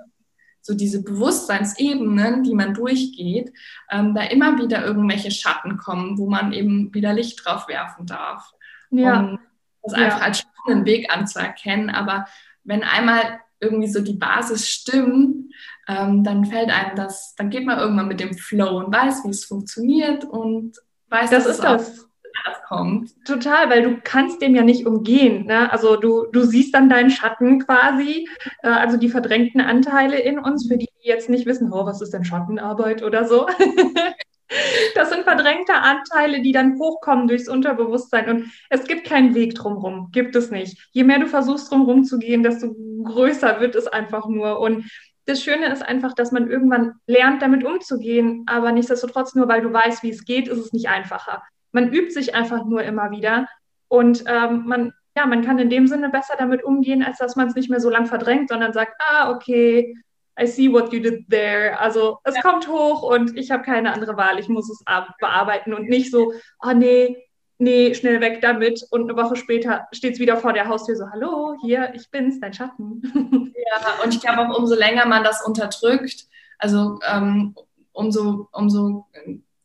so 0.62 0.74
diese 0.74 1.02
Bewusstseinsebenen, 1.02 2.42
die 2.42 2.54
man 2.54 2.74
durchgeht, 2.74 3.52
ähm, 3.90 4.14
da 4.14 4.22
immer 4.22 4.58
wieder 4.58 4.84
irgendwelche 4.84 5.30
Schatten 5.30 5.76
kommen, 5.76 6.18
wo 6.18 6.28
man 6.28 6.52
eben 6.52 6.92
wieder 6.94 7.12
Licht 7.12 7.44
drauf 7.44 7.68
werfen 7.68 8.06
darf. 8.06 8.52
Ja. 8.90 9.20
Um 9.20 9.38
das 9.82 9.92
ja. 9.92 9.98
einfach 9.98 10.20
als 10.20 10.40
spannenden 10.40 10.86
Weg 10.86 11.12
anzuerkennen. 11.12 11.90
Aber 11.90 12.26
wenn 12.64 12.82
einmal 12.82 13.40
irgendwie 13.60 13.88
so 13.88 14.00
die 14.00 14.14
Basis 14.14 14.68
stimmt, 14.68 15.52
ähm, 15.88 16.24
dann 16.24 16.44
fällt 16.44 16.70
einem 16.70 16.96
das, 16.96 17.34
dann 17.36 17.50
geht 17.50 17.66
man 17.66 17.78
irgendwann 17.78 18.08
mit 18.08 18.20
dem 18.20 18.34
Flow 18.34 18.78
und 18.78 18.92
weiß, 18.92 19.24
wie 19.24 19.30
es 19.30 19.44
funktioniert 19.44 20.24
und 20.24 20.76
weiß, 21.08 21.30
das 21.30 21.46
ist 21.46 21.60
das 21.60 22.09
das 22.44 22.62
kommt. 22.62 23.10
Total, 23.24 23.70
weil 23.70 23.82
du 23.82 24.00
kannst 24.02 24.40
dem 24.42 24.54
ja 24.54 24.62
nicht 24.62 24.86
umgehen. 24.86 25.46
Ne? 25.46 25.70
Also 25.72 25.96
du, 25.96 26.26
du 26.32 26.42
siehst 26.42 26.74
dann 26.74 26.88
deinen 26.88 27.10
Schatten 27.10 27.60
quasi, 27.60 28.28
äh, 28.62 28.68
also 28.68 28.96
die 28.96 29.08
verdrängten 29.08 29.60
Anteile 29.60 30.18
in 30.18 30.38
uns, 30.38 30.68
für 30.68 30.76
die, 30.76 30.88
die 31.02 31.08
jetzt 31.08 31.28
nicht 31.28 31.46
wissen, 31.46 31.72
oh, 31.72 31.86
was 31.86 32.00
ist 32.00 32.12
denn 32.12 32.24
Schattenarbeit 32.24 33.02
oder 33.02 33.26
so. 33.26 33.46
das 34.94 35.10
sind 35.10 35.24
verdrängte 35.24 35.74
Anteile, 35.74 36.42
die 36.42 36.52
dann 36.52 36.78
hochkommen 36.78 37.28
durchs 37.28 37.48
Unterbewusstsein. 37.48 38.28
Und 38.28 38.52
es 38.68 38.84
gibt 38.84 39.06
keinen 39.06 39.34
Weg 39.34 39.54
drumherum, 39.54 40.10
gibt 40.12 40.36
es 40.36 40.50
nicht. 40.50 40.88
Je 40.92 41.04
mehr 41.04 41.18
du 41.18 41.26
versuchst, 41.26 41.70
drumherum 41.70 42.04
zu 42.04 42.18
gehen, 42.18 42.42
desto 42.42 42.74
größer 43.04 43.60
wird 43.60 43.74
es 43.74 43.86
einfach 43.86 44.28
nur. 44.28 44.60
Und 44.60 44.90
das 45.26 45.42
Schöne 45.42 45.72
ist 45.72 45.82
einfach, 45.82 46.14
dass 46.14 46.32
man 46.32 46.50
irgendwann 46.50 46.94
lernt, 47.06 47.42
damit 47.42 47.64
umzugehen, 47.64 48.44
aber 48.46 48.72
nichtsdestotrotz, 48.72 49.34
nur 49.34 49.48
weil 49.48 49.60
du 49.62 49.72
weißt, 49.72 50.02
wie 50.02 50.10
es 50.10 50.24
geht, 50.24 50.48
ist 50.48 50.58
es 50.58 50.72
nicht 50.72 50.88
einfacher 50.88 51.42
man 51.72 51.92
übt 51.92 52.10
sich 52.10 52.34
einfach 52.34 52.64
nur 52.64 52.82
immer 52.82 53.10
wieder 53.10 53.48
und 53.88 54.24
ähm, 54.26 54.64
man, 54.66 54.92
ja, 55.16 55.26
man 55.26 55.44
kann 55.44 55.58
in 55.58 55.70
dem 55.70 55.86
Sinne 55.86 56.10
besser 56.10 56.34
damit 56.38 56.62
umgehen, 56.62 57.02
als 57.02 57.18
dass 57.18 57.36
man 57.36 57.48
es 57.48 57.54
nicht 57.54 57.70
mehr 57.70 57.80
so 57.80 57.90
lang 57.90 58.06
verdrängt, 58.06 58.48
sondern 58.48 58.72
sagt, 58.72 58.94
ah, 58.98 59.30
okay, 59.30 59.94
I 60.40 60.46
see 60.46 60.72
what 60.72 60.92
you 60.92 61.00
did 61.00 61.28
there. 61.28 61.78
Also 61.78 62.18
es 62.24 62.36
ja. 62.36 62.40
kommt 62.40 62.68
hoch 62.68 63.02
und 63.02 63.36
ich 63.36 63.50
habe 63.50 63.62
keine 63.62 63.92
andere 63.92 64.16
Wahl. 64.16 64.38
Ich 64.38 64.48
muss 64.48 64.70
es 64.70 64.82
bearbeiten 65.20 65.74
und 65.74 65.88
nicht 65.88 66.10
so, 66.10 66.32
oh 66.62 66.72
nee, 66.72 67.16
nee, 67.58 67.94
schnell 67.94 68.20
weg 68.20 68.40
damit. 68.40 68.82
Und 68.90 69.10
eine 69.10 69.20
Woche 69.20 69.36
später 69.36 69.86
steht 69.92 70.14
es 70.14 70.20
wieder 70.20 70.36
vor 70.36 70.52
der 70.52 70.68
Haustür 70.68 70.96
so, 70.96 71.10
hallo, 71.10 71.56
hier, 71.60 71.92
ich 71.94 72.10
bin's, 72.10 72.40
dein 72.40 72.54
Schatten. 72.54 73.52
Ja, 73.70 74.02
und 74.02 74.12
ich 74.12 74.20
glaube 74.20 74.40
auch, 74.40 74.58
umso 74.58 74.74
länger 74.74 75.06
man 75.06 75.22
das 75.22 75.46
unterdrückt, 75.46 76.26
also 76.58 76.98
ähm, 77.08 77.54
umso, 77.92 78.48
umso 78.50 79.06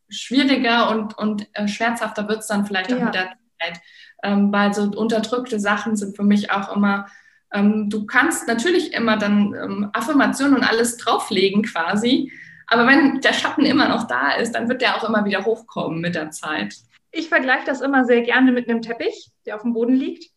schwieriger 0.10 0.89
und, 0.89 1.18
und 1.18 1.48
äh, 1.54 1.68
schmerzhafter 1.68 2.28
wird 2.28 2.39
es 2.39 2.48
dann 2.48 2.65
vielleicht 2.65 2.94
auch 2.94 3.00
ja. 3.00 3.06
mit 3.06 3.15
der 3.15 3.34
Zeit. 3.62 3.82
Ähm, 4.24 4.52
weil 4.52 4.74
so 4.74 4.84
unterdrückte 4.84 5.60
Sachen 5.60 5.96
sind 5.96 6.15
für 6.15 6.24
mich 6.24 6.52
auch 6.52 6.76
immer, 6.76 7.08
ähm, 7.54 7.89
du 7.89 8.06
kannst 8.06 8.48
natürlich 8.48 8.94
immer 8.94 9.18
dann 9.18 9.54
ähm, 9.54 9.89
Affirmationen 9.94 10.56
und 10.56 10.63
alles 10.63 10.98
drauflegen 10.98 11.63
quasi, 11.63 12.32
aber 12.68 12.88
wenn 12.88 13.22
der 13.22 13.34
Schatten 13.34 13.65
immer 13.65 13.88
noch 13.88 14.08
da 14.08 14.32
ist, 14.32 14.54
dann 14.54 14.68
wird 14.68 14.82
der 14.82 14.96
auch 14.96 15.08
immer 15.08 15.26
wieder 15.26 15.46
hochkommen 15.46 16.02
mit 16.02 16.15
der 16.15 16.32
Zeit. 16.32 16.76
Ich 17.12 17.30
vergleiche 17.30 17.65
das 17.65 17.82
immer 17.82 18.06
sehr 18.06 18.22
gerne 18.22 18.52
mit 18.52 18.70
einem 18.70 18.82
Teppich, 18.82 19.32
der 19.46 19.56
auf 19.56 19.62
dem 19.62 19.74
Boden 19.74 19.96
liegt. 19.96 20.32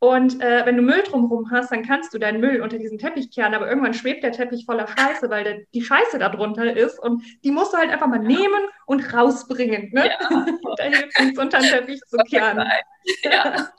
Und 0.00 0.40
äh, 0.40 0.64
wenn 0.64 0.78
du 0.78 0.82
Müll 0.82 1.02
drumherum 1.02 1.50
hast, 1.50 1.70
dann 1.70 1.84
kannst 1.84 2.14
du 2.14 2.18
deinen 2.18 2.40
Müll 2.40 2.62
unter 2.62 2.78
diesen 2.78 2.96
Teppich 2.96 3.30
kehren, 3.30 3.52
aber 3.52 3.68
irgendwann 3.68 3.92
schwebt 3.92 4.24
der 4.24 4.32
Teppich 4.32 4.64
voller 4.64 4.86
Scheiße, 4.86 5.28
weil 5.28 5.44
der, 5.44 5.58
die 5.74 5.82
Scheiße 5.82 6.18
da 6.18 6.30
drunter 6.30 6.74
ist 6.74 6.98
und 6.98 7.22
die 7.44 7.50
musst 7.50 7.74
du 7.74 7.76
halt 7.76 7.90
einfach 7.90 8.06
mal 8.06 8.18
nehmen 8.18 8.62
und 8.86 9.12
rausbringen. 9.12 9.90
Ne? 9.92 10.06
Ja. 10.06 10.18
da 10.76 10.84
hilft 10.84 11.20
nichts 11.20 11.38
unter 11.38 11.58
den 11.58 11.68
Teppich 11.68 12.00
zu 12.06 12.16
kehren. 12.28 12.64
Ja. 13.22 13.70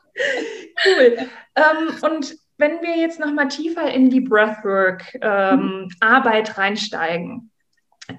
cool. 0.83 1.15
Ähm, 1.55 1.95
und 2.01 2.35
wenn 2.57 2.81
wir 2.81 2.97
jetzt 2.97 3.19
nochmal 3.19 3.49
tiefer 3.49 3.91
in 3.91 4.09
die 4.09 4.21
Breathwork-Arbeit 4.21 6.49
ähm, 6.49 6.55
reinsteigen, 6.55 7.50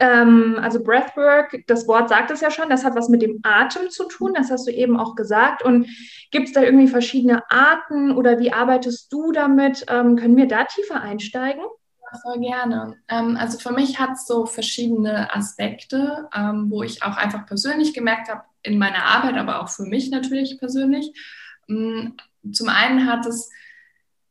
ähm, 0.00 0.58
also 0.60 0.82
Breathwork, 0.82 1.64
das 1.66 1.86
Wort 1.88 2.08
sagt 2.08 2.30
es 2.30 2.40
ja 2.40 2.50
schon, 2.50 2.68
das 2.68 2.84
hat 2.84 2.94
was 2.94 3.08
mit 3.08 3.22
dem 3.22 3.40
Atem 3.42 3.90
zu 3.90 4.04
tun, 4.04 4.34
das 4.34 4.50
hast 4.50 4.66
du 4.66 4.72
eben 4.72 4.98
auch 4.98 5.14
gesagt. 5.14 5.62
Und 5.62 5.86
gibt 6.30 6.48
es 6.48 6.52
da 6.52 6.62
irgendwie 6.62 6.88
verschiedene 6.88 7.42
Arten 7.50 8.12
oder 8.12 8.38
wie 8.38 8.52
arbeitest 8.52 9.12
du 9.12 9.32
damit? 9.32 9.84
Ähm, 9.88 10.16
können 10.16 10.36
wir 10.36 10.48
da 10.48 10.64
tiefer 10.64 11.00
einsteigen? 11.00 11.64
Voll 12.20 12.40
gerne. 12.40 12.96
Ähm, 13.08 13.36
also 13.38 13.58
für 13.58 13.72
mich 13.72 13.98
hat 13.98 14.12
es 14.12 14.26
so 14.26 14.44
verschiedene 14.44 15.34
Aspekte, 15.34 16.28
ähm, 16.34 16.66
wo 16.70 16.82
ich 16.82 17.02
auch 17.02 17.16
einfach 17.16 17.46
persönlich 17.46 17.94
gemerkt 17.94 18.28
habe, 18.28 18.42
in 18.62 18.78
meiner 18.78 19.04
Arbeit, 19.04 19.36
aber 19.36 19.62
auch 19.62 19.68
für 19.68 19.84
mich 19.84 20.10
natürlich 20.10 20.58
persönlich. 20.58 21.12
Mm, 21.68 22.10
zum 22.52 22.68
einen 22.68 23.10
hat 23.10 23.26
es 23.26 23.50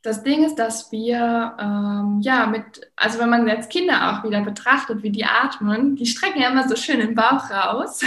das 0.04 0.24
Ding 0.24 0.44
ist, 0.44 0.56
dass 0.56 0.92
wir, 0.92 1.56
ähm, 1.60 2.20
ja, 2.22 2.48
mit, 2.48 2.92
also 2.96 3.20
wenn 3.20 3.30
man 3.30 3.48
jetzt 3.48 3.70
Kinder 3.70 4.12
auch 4.12 4.24
wieder 4.24 4.42
betrachtet, 4.42 5.04
wie 5.04 5.12
die 5.12 5.26
atmen, 5.26 5.96
die 5.96 6.08
strecken 6.08 6.42
ja 6.42 6.50
immer 6.50 6.68
so 6.68 6.76
schön 6.76 7.00
den 7.00 7.14
Bauch 7.14 7.52
raus. 7.52 8.02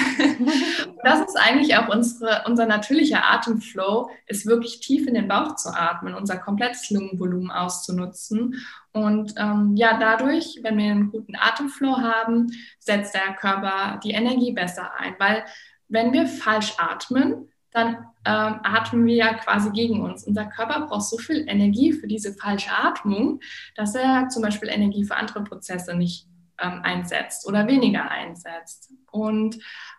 das 1.05 1.21
ist 1.21 1.39
eigentlich 1.39 1.77
auch 1.77 1.89
unsere, 1.89 2.43
unser 2.47 2.67
natürlicher 2.67 3.25
Atemflow, 3.31 4.11
ist 4.27 4.47
wirklich 4.47 4.81
tief 4.81 5.07
in 5.07 5.15
den 5.15 5.29
Bauch 5.29 5.55
zu 5.55 5.69
atmen, 5.69 6.15
unser 6.15 6.37
komplettes 6.37 6.91
Lungenvolumen 6.91 7.53
auszunutzen. 7.53 8.61
Und 8.93 9.35
ähm, 9.37 9.77
ja, 9.77 9.97
dadurch, 9.97 10.59
wenn 10.63 10.77
wir 10.79 10.91
einen 10.91 11.13
guten 11.13 11.37
Atemflow 11.37 11.99
haben, 11.99 12.51
setzt 12.81 13.15
der 13.15 13.35
Körper 13.35 14.01
die 14.03 14.13
Energie 14.13 14.53
besser 14.53 14.91
ein, 14.99 15.15
weil 15.19 15.45
wenn 15.89 16.13
wir 16.13 16.27
falsch 16.27 16.75
atmen, 16.79 17.53
dann 17.75 18.07
ähm, 18.25 18.61
atmen 18.63 19.05
wir 19.05 19.17
ja 19.17 19.35
quasi 19.35 19.71
gegen 19.71 20.01
uns. 20.01 20.25
Unser 20.25 20.47
Körper 20.47 20.87
braucht 20.87 21.05
so 21.05 21.19
viel 21.19 21.45
Energie 21.49 21.93
für 21.93 22.07
diese 22.07 22.33
falsche 22.33 22.71
Atmung, 22.71 23.41
dass 23.75 23.95
er 23.95 24.29
zum 24.29 24.43
Beispiel 24.43 24.69
Energie 24.69 25.05
für 25.05 25.17
andere 25.17 25.43
Prozesse 25.43 25.95
nicht 25.95 26.27
ähm, 26.61 26.81
einsetzt 26.83 27.47
oder 27.47 27.67
weniger 27.67 28.11
einsetzt. 28.11 28.93
Und 29.11 29.59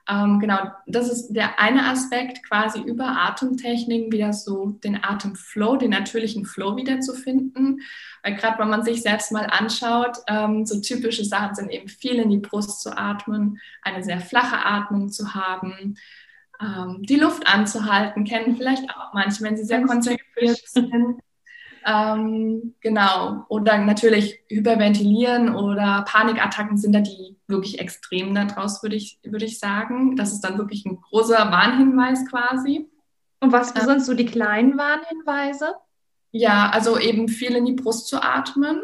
ähm, 0.09 0.39
genau, 0.39 0.71
das 0.87 1.09
ist 1.09 1.33
der 1.33 1.59
eine 1.59 1.87
Aspekt, 1.87 2.43
quasi 2.47 2.81
über 2.81 3.07
Atemtechniken 3.07 4.11
wieder 4.11 4.33
so 4.33 4.71
den 4.83 5.03
Atemflow, 5.03 5.77
den 5.77 5.91
natürlichen 5.91 6.45
Flow 6.45 6.77
wiederzufinden. 6.77 7.81
Weil 8.23 8.35
gerade 8.35 8.59
wenn 8.59 8.69
man 8.69 8.83
sich 8.83 9.01
selbst 9.01 9.31
mal 9.31 9.45
anschaut, 9.45 10.17
ähm, 10.27 10.65
so 10.65 10.79
typische 10.79 11.25
Sachen 11.25 11.55
sind 11.55 11.71
eben 11.71 11.89
viel 11.89 12.15
in 12.15 12.29
die 12.29 12.37
Brust 12.37 12.81
zu 12.81 12.97
atmen, 12.97 13.59
eine 13.81 14.03
sehr 14.03 14.19
flache 14.19 14.65
Atmung 14.65 15.09
zu 15.09 15.33
haben, 15.33 15.95
ähm, 16.61 17.03
die 17.03 17.17
Luft 17.17 17.47
anzuhalten, 17.47 18.23
kennen 18.23 18.55
vielleicht 18.55 18.89
auch 18.89 19.13
manche, 19.13 19.43
wenn 19.43 19.57
sie 19.57 19.63
sehr 19.63 19.83
konzentriert 19.83 20.61
sind. 20.65 21.19
Ähm, 21.85 22.73
genau. 22.81 23.45
Oder 23.47 23.77
natürlich 23.77 24.39
hyperventilieren 24.49 25.53
oder 25.53 26.03
Panikattacken 26.07 26.77
sind 26.77 26.93
da 26.93 27.01
die 27.01 27.37
wirklich 27.47 27.79
extrem 27.79 28.33
daraus, 28.33 28.81
würde 28.81 28.95
ich, 28.95 29.19
würde 29.23 29.45
ich 29.45 29.59
sagen. 29.59 30.15
Das 30.15 30.31
ist 30.31 30.41
dann 30.41 30.57
wirklich 30.57 30.85
ein 30.85 30.99
großer 30.99 31.51
Warnhinweis 31.51 32.25
quasi. 32.27 32.89
Und 33.39 33.51
was 33.51 33.75
ähm, 33.75 33.85
sind 33.85 34.03
so 34.03 34.15
die 34.15 34.25
kleinen 34.25 34.77
Warnhinweise? 34.77 35.75
Ja, 36.31 36.69
also 36.71 36.97
eben 36.97 37.27
viel 37.29 37.55
in 37.55 37.65
die 37.65 37.73
Brust 37.73 38.07
zu 38.07 38.21
atmen. 38.21 38.81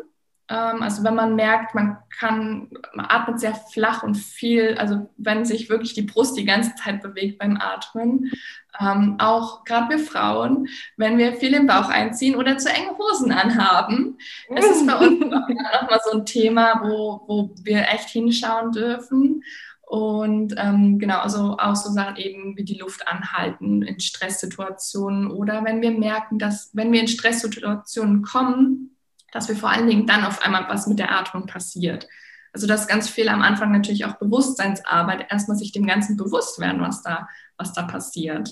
Ähm, 0.52 0.84
also 0.84 1.04
wenn 1.04 1.16
man 1.16 1.36
merkt, 1.36 1.74
man 1.74 1.98
kann, 2.20 2.70
man 2.94 3.06
atmet 3.08 3.40
sehr 3.40 3.56
flach 3.56 4.04
und 4.04 4.16
viel, 4.16 4.76
also 4.78 5.10
wenn 5.18 5.46
sich 5.46 5.70
wirklich 5.70 5.94
die 5.94 6.02
Brust 6.02 6.38
die 6.38 6.46
ganze 6.46 6.76
Zeit 6.76 7.02
bewegt 7.02 7.40
beim 7.40 7.58
Atmen, 7.58 8.32
ähm, 8.80 9.16
auch 9.20 9.64
gerade 9.64 9.92
wir 9.92 10.00
Frauen, 10.00 10.68
wenn 10.98 11.18
wir 11.18 11.34
viel 11.34 11.54
im 11.54 11.68
Bauch 11.68 11.90
einziehen 11.90 12.36
oder 12.36 12.58
zu 12.58 12.70
enge 12.70 12.98
Hosen 12.98 13.32
anhaben, 13.32 14.18
mm. 14.50 14.58
ist 14.58 14.72
es 14.72 14.86
bei 14.86 14.96
uns 14.96 15.20
nochmal 15.22 16.00
so 16.04 16.18
ein 16.18 16.26
Thema, 16.26 16.82
wo, 16.84 17.24
wo 17.28 17.56
wir 17.64 17.88
echt 17.88 18.10
hinschauen 18.10 18.72
dürfen. 18.72 19.44
Und 19.82 20.56
ähm, 20.58 21.00
genau, 21.00 21.20
also 21.20 21.58
auch 21.58 21.76
so 21.76 21.92
Sachen 21.92 22.16
eben 22.16 22.56
wie 22.56 22.64
die 22.64 22.78
Luft 22.78 23.08
anhalten 23.08 23.82
in 23.82 24.00
Stresssituationen 24.00 25.30
oder 25.30 25.66
wenn 25.66 25.82
wir 25.82 25.92
merken, 25.92 26.40
dass 26.40 26.70
wenn 26.74 26.94
wir 26.94 27.02
in 27.02 27.10
Stresssituationen 27.10 28.22
kommen, 28.22 28.96
dass 29.32 29.48
wir 29.48 29.56
vor 29.56 29.70
allen 29.70 29.88
Dingen 29.88 30.08
dann 30.08 30.24
auf 30.24 30.42
einmal 30.44 30.68
was 30.70 30.88
mit 30.88 31.00
der 31.00 31.18
Atmung 31.18 31.46
passiert. 31.46 32.08
Also 32.54 32.68
das 32.68 32.82
ist 32.82 32.88
ganz 32.88 33.10
viel 33.10 33.30
am 33.30 33.42
Anfang 33.42 33.72
natürlich 33.72 34.06
auch 34.06 34.18
Bewusstseinsarbeit, 34.18 35.32
erstmal 35.32 35.58
sich 35.58 35.72
dem 35.72 35.88
Ganzen 35.88 36.18
bewusst 36.18 36.60
werden, 36.60 36.82
was 36.82 37.02
da, 37.02 37.28
was 37.58 37.74
da 37.74 37.84
passiert. 37.84 38.50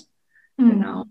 Mhm. 0.56 0.70
Genau. 0.70 1.04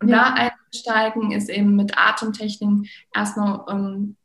Und 0.00 0.08
ja. 0.08 0.34
da 0.36 0.50
einsteigen 0.72 1.32
ist 1.32 1.48
eben 1.48 1.74
mit 1.74 1.98
Atemtechniken 1.98 2.86
erstmal 3.12 3.60
um, 3.66 4.16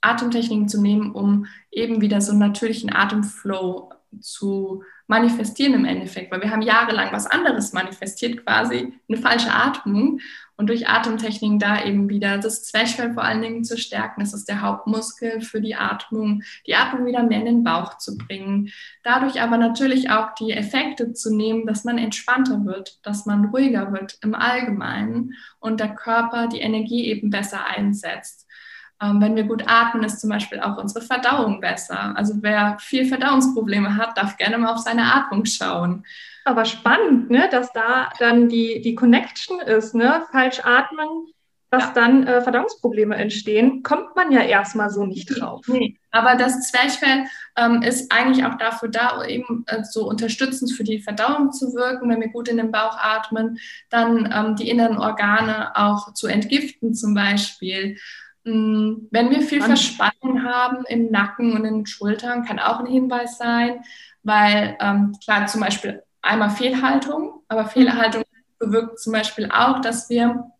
Atemtechniken 0.00 0.68
zu 0.68 0.80
nehmen, 0.80 1.12
um 1.12 1.46
eben 1.70 2.00
wieder 2.00 2.20
so 2.20 2.30
einen 2.30 2.40
natürlichen 2.40 2.94
Atemflow 2.94 3.92
zu 4.20 4.82
manifestieren 5.06 5.74
im 5.74 5.84
Endeffekt, 5.84 6.30
weil 6.30 6.40
wir 6.40 6.50
haben 6.50 6.62
jahrelang 6.62 7.12
was 7.12 7.26
anderes 7.26 7.72
manifestiert, 7.72 8.44
quasi 8.44 8.92
eine 9.08 9.18
falsche 9.18 9.52
Atmung 9.52 10.20
und 10.56 10.68
durch 10.68 10.88
Atemtechniken 10.88 11.58
da 11.58 11.82
eben 11.84 12.08
wieder 12.10 12.38
das 12.38 12.64
Zwerchfell 12.64 13.14
vor 13.14 13.24
allen 13.24 13.40
Dingen 13.40 13.64
zu 13.64 13.78
stärken, 13.78 14.20
das 14.20 14.34
ist 14.34 14.46
der 14.46 14.60
Hauptmuskel 14.60 15.40
für 15.40 15.60
die 15.60 15.74
Atmung, 15.74 16.42
die 16.66 16.74
Atmung 16.74 17.06
wieder 17.06 17.22
mehr 17.22 17.38
in 17.38 17.46
den 17.46 17.64
Bauch 17.64 17.96
zu 17.96 18.18
bringen, 18.18 18.70
dadurch 19.02 19.40
aber 19.40 19.56
natürlich 19.56 20.10
auch 20.10 20.34
die 20.34 20.52
Effekte 20.52 21.14
zu 21.14 21.34
nehmen, 21.34 21.66
dass 21.66 21.84
man 21.84 21.96
entspannter 21.96 22.64
wird, 22.66 23.04
dass 23.04 23.24
man 23.24 23.46
ruhiger 23.46 23.92
wird 23.92 24.18
im 24.22 24.34
Allgemeinen 24.34 25.32
und 25.60 25.80
der 25.80 25.94
Körper 25.94 26.46
die 26.46 26.60
Energie 26.60 27.06
eben 27.06 27.30
besser 27.30 27.66
einsetzt. 27.66 28.46
Ähm, 29.02 29.20
wenn 29.20 29.36
wir 29.36 29.44
gut 29.44 29.64
atmen, 29.66 30.04
ist 30.04 30.20
zum 30.20 30.30
Beispiel 30.30 30.60
auch 30.60 30.76
unsere 30.76 31.04
Verdauung 31.04 31.60
besser. 31.60 32.14
Also 32.16 32.34
wer 32.40 32.76
viel 32.80 33.06
Verdauungsprobleme 33.06 33.96
hat, 33.96 34.16
darf 34.18 34.36
gerne 34.36 34.58
mal 34.58 34.72
auf 34.72 34.80
seine 34.80 35.14
Atmung 35.14 35.44
schauen. 35.46 36.04
Aber 36.44 36.64
spannend, 36.64 37.30
ne, 37.30 37.48
dass 37.50 37.72
da 37.72 38.10
dann 38.18 38.48
die, 38.48 38.80
die 38.80 38.94
Connection 38.94 39.60
ist, 39.60 39.94
ne? 39.94 40.22
falsch 40.32 40.60
atmen, 40.64 41.28
dass 41.70 41.84
ja. 41.84 41.92
dann 41.92 42.26
äh, 42.26 42.42
Verdauungsprobleme 42.42 43.14
entstehen, 43.14 43.82
kommt 43.82 44.16
man 44.16 44.32
ja 44.32 44.42
erstmal 44.42 44.90
so 44.90 45.06
nicht 45.06 45.26
drauf. 45.26 45.64
Nee, 45.68 45.96
aber 46.10 46.34
das 46.34 46.68
Zwerchfell 46.68 47.26
ähm, 47.56 47.82
ist 47.82 48.12
eigentlich 48.12 48.44
auch 48.44 48.56
dafür 48.56 48.88
da, 48.88 49.24
eben 49.24 49.64
äh, 49.66 49.84
so 49.84 50.08
unterstützend 50.08 50.72
für 50.72 50.82
die 50.82 51.00
Verdauung 51.00 51.52
zu 51.52 51.72
wirken, 51.74 52.10
wenn 52.10 52.20
wir 52.20 52.28
gut 52.28 52.48
in 52.48 52.56
den 52.56 52.72
Bauch 52.72 52.98
atmen, 52.98 53.58
dann 53.88 54.30
ähm, 54.34 54.56
die 54.56 54.68
inneren 54.68 54.98
Organe 54.98 55.76
auch 55.76 56.12
zu 56.14 56.26
entgiften 56.26 56.94
zum 56.94 57.14
Beispiel. 57.14 57.96
Mm, 58.44 59.08
wenn 59.10 59.30
wir 59.30 59.42
viel 59.42 59.62
Verspannung 59.62 60.44
haben 60.44 60.84
im 60.88 61.10
Nacken 61.10 61.52
und 61.52 61.64
in 61.64 61.74
den 61.74 61.86
Schultern, 61.86 62.44
kann 62.44 62.58
auch 62.58 62.80
ein 62.80 62.86
Hinweis 62.86 63.38
sein, 63.38 63.82
weil 64.22 64.76
ähm, 64.80 65.16
klar 65.22 65.46
zum 65.46 65.60
Beispiel 65.60 66.02
einmal 66.22 66.50
Fehlhaltung, 66.50 67.42
aber 67.48 67.66
Fehlhaltung 67.66 68.24
bewirkt 68.58 69.00
zum 69.00 69.12
Beispiel 69.12 69.50
auch, 69.50 69.80
dass 69.80 70.08
wir 70.10 70.50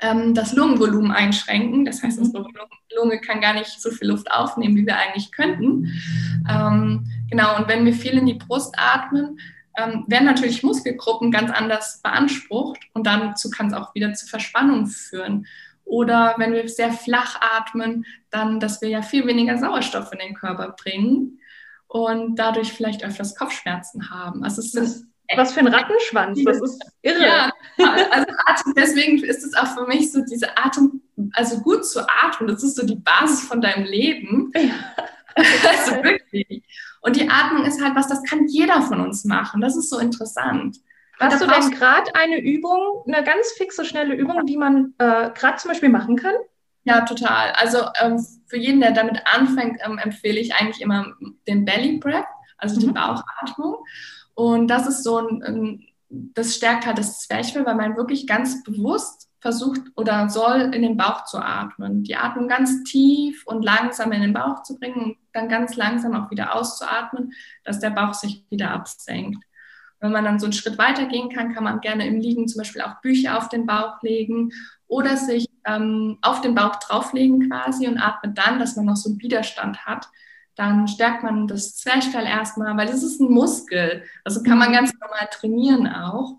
ähm, 0.00 0.34
das 0.34 0.52
Lungenvolumen 0.52 1.12
einschränken. 1.12 1.84
Das 1.84 2.02
heißt, 2.02 2.18
unsere 2.18 2.44
Lunge 2.96 3.20
kann 3.20 3.40
gar 3.40 3.54
nicht 3.54 3.80
so 3.80 3.90
viel 3.90 4.08
Luft 4.08 4.30
aufnehmen, 4.30 4.76
wie 4.76 4.86
wir 4.86 4.96
eigentlich 4.96 5.32
könnten. 5.32 5.92
Ähm, 6.48 7.06
genau, 7.30 7.56
und 7.56 7.68
wenn 7.68 7.84
wir 7.84 7.94
viel 7.94 8.18
in 8.18 8.26
die 8.26 8.34
Brust 8.34 8.74
atmen, 8.76 9.38
ähm, 9.76 10.04
werden 10.06 10.26
natürlich 10.26 10.62
Muskelgruppen 10.62 11.30
ganz 11.30 11.50
anders 11.50 12.00
beansprucht 12.02 12.78
und 12.92 13.06
dazu 13.06 13.50
kann 13.50 13.68
es 13.68 13.72
auch 13.72 13.94
wieder 13.94 14.12
zu 14.14 14.26
Verspannung 14.26 14.86
führen. 14.86 15.46
Oder 15.84 16.34
wenn 16.38 16.52
wir 16.52 16.68
sehr 16.68 16.92
flach 16.92 17.40
atmen, 17.40 18.06
dann, 18.30 18.58
dass 18.58 18.80
wir 18.80 18.88
ja 18.88 19.02
viel 19.02 19.26
weniger 19.26 19.58
Sauerstoff 19.58 20.12
in 20.12 20.18
den 20.18 20.34
Körper 20.34 20.74
bringen 20.82 21.40
und 21.86 22.36
dadurch 22.36 22.72
vielleicht 22.72 23.04
öfters 23.04 23.36
Kopfschmerzen 23.36 24.10
haben. 24.10 24.44
Also 24.44 24.60
es 24.60 24.72
sind 24.72 25.06
was 25.36 25.52
für 25.52 25.60
ein 25.60 25.68
Rattenschwanz, 25.68 26.42
das 26.44 26.60
ist 26.60 26.84
irre. 27.02 27.24
Ja, 27.24 27.52
also 27.78 28.26
Atem, 28.46 28.74
deswegen 28.76 29.24
ist 29.24 29.42
es 29.42 29.54
auch 29.54 29.74
für 29.74 29.86
mich 29.86 30.12
so, 30.12 30.20
diese 30.24 30.56
Atem, 30.56 31.00
also 31.32 31.60
gut 31.60 31.86
zu 31.86 32.06
atmen, 32.06 32.48
das 32.48 32.62
ist 32.62 32.76
so 32.76 32.86
die 32.86 32.96
Basis 32.96 33.40
von 33.42 33.60
deinem 33.60 33.84
Leben. 33.84 34.52
Ja. 34.54 34.74
Also 35.36 36.02
wirklich. 36.02 36.62
Und 37.00 37.16
die 37.16 37.28
Atmung 37.28 37.64
ist 37.64 37.82
halt 37.82 37.96
was, 37.96 38.06
das 38.06 38.22
kann 38.22 38.46
jeder 38.46 38.82
von 38.82 39.00
uns 39.00 39.24
machen. 39.24 39.60
Das 39.60 39.76
ist 39.76 39.90
so 39.90 39.98
interessant. 39.98 40.78
Hast 41.20 41.40
du 41.40 41.46
denn 41.46 41.70
gerade 41.70 42.14
eine 42.14 42.40
Übung, 42.40 43.04
eine 43.06 43.24
ganz 43.24 43.52
fixe, 43.52 43.84
schnelle 43.84 44.14
Übung, 44.14 44.46
die 44.46 44.56
man 44.56 44.94
äh, 44.98 45.30
gerade 45.30 45.56
zum 45.58 45.70
Beispiel 45.70 45.88
machen 45.88 46.16
kann? 46.16 46.34
Ja, 46.84 47.02
total. 47.02 47.52
Also 47.52 47.78
ähm, 48.00 48.24
für 48.46 48.58
jeden, 48.58 48.80
der 48.80 48.92
damit 48.92 49.22
anfängt, 49.24 49.80
ähm, 49.84 49.98
empfehle 49.98 50.38
ich 50.38 50.54
eigentlich 50.54 50.82
immer 50.82 51.14
den 51.48 51.64
Belly 51.64 51.98
Breath, 51.98 52.26
also 52.58 52.78
die 52.78 52.88
mhm. 52.88 52.94
Bauchatmung. 52.94 53.76
Und 54.34 54.68
das 54.68 54.86
ist 54.86 55.02
so 55.02 55.18
ein, 55.18 55.86
das 56.08 56.54
stärkt 56.54 56.86
halt 56.86 56.98
das 56.98 57.20
Zwerchfell, 57.20 57.64
weil 57.64 57.76
man 57.76 57.96
wirklich 57.96 58.26
ganz 58.26 58.62
bewusst 58.62 59.30
versucht 59.40 59.80
oder 59.94 60.28
soll 60.28 60.74
in 60.74 60.82
den 60.82 60.96
Bauch 60.96 61.24
zu 61.24 61.38
atmen. 61.38 62.02
Die 62.02 62.16
Atmung 62.16 62.48
ganz 62.48 62.82
tief 62.84 63.44
und 63.46 63.62
langsam 63.62 64.12
in 64.12 64.22
den 64.22 64.32
Bauch 64.32 64.62
zu 64.62 64.78
bringen 64.78 65.04
und 65.04 65.18
dann 65.32 65.48
ganz 65.48 65.76
langsam 65.76 66.14
auch 66.14 66.30
wieder 66.30 66.54
auszuatmen, 66.54 67.32
dass 67.62 67.78
der 67.78 67.90
Bauch 67.90 68.14
sich 68.14 68.44
wieder 68.50 68.70
absenkt. 68.70 69.44
Wenn 70.04 70.12
man 70.12 70.24
dann 70.24 70.38
so 70.38 70.46
einen 70.46 70.52
Schritt 70.52 70.78
weiter 70.78 71.06
gehen 71.06 71.30
kann, 71.30 71.54
kann 71.54 71.64
man 71.64 71.80
gerne 71.80 72.06
im 72.06 72.20
Liegen 72.20 72.46
zum 72.46 72.58
Beispiel 72.58 72.82
auch 72.82 73.00
Bücher 73.00 73.38
auf 73.38 73.48
den 73.48 73.66
Bauch 73.66 74.02
legen 74.02 74.52
oder 74.86 75.16
sich 75.16 75.48
ähm, 75.66 76.18
auf 76.22 76.40
den 76.40 76.54
Bauch 76.54 76.76
drauflegen 76.76 77.48
quasi 77.48 77.88
und 77.88 77.98
atmet 77.98 78.38
dann, 78.38 78.58
dass 78.58 78.76
man 78.76 78.84
noch 78.84 78.96
so 78.96 79.10
einen 79.10 79.20
Widerstand 79.20 79.86
hat 79.86 80.08
dann 80.56 80.86
stärkt 80.86 81.22
man 81.22 81.48
das 81.48 81.76
Zwerchfell 81.76 82.26
erstmal, 82.26 82.76
weil 82.76 82.86
das 82.86 83.02
ist 83.02 83.20
ein 83.20 83.30
Muskel. 83.30 84.04
Also 84.22 84.42
kann 84.42 84.58
man 84.58 84.72
ganz 84.72 84.92
normal 85.00 85.28
trainieren 85.32 85.86
auch. 85.88 86.36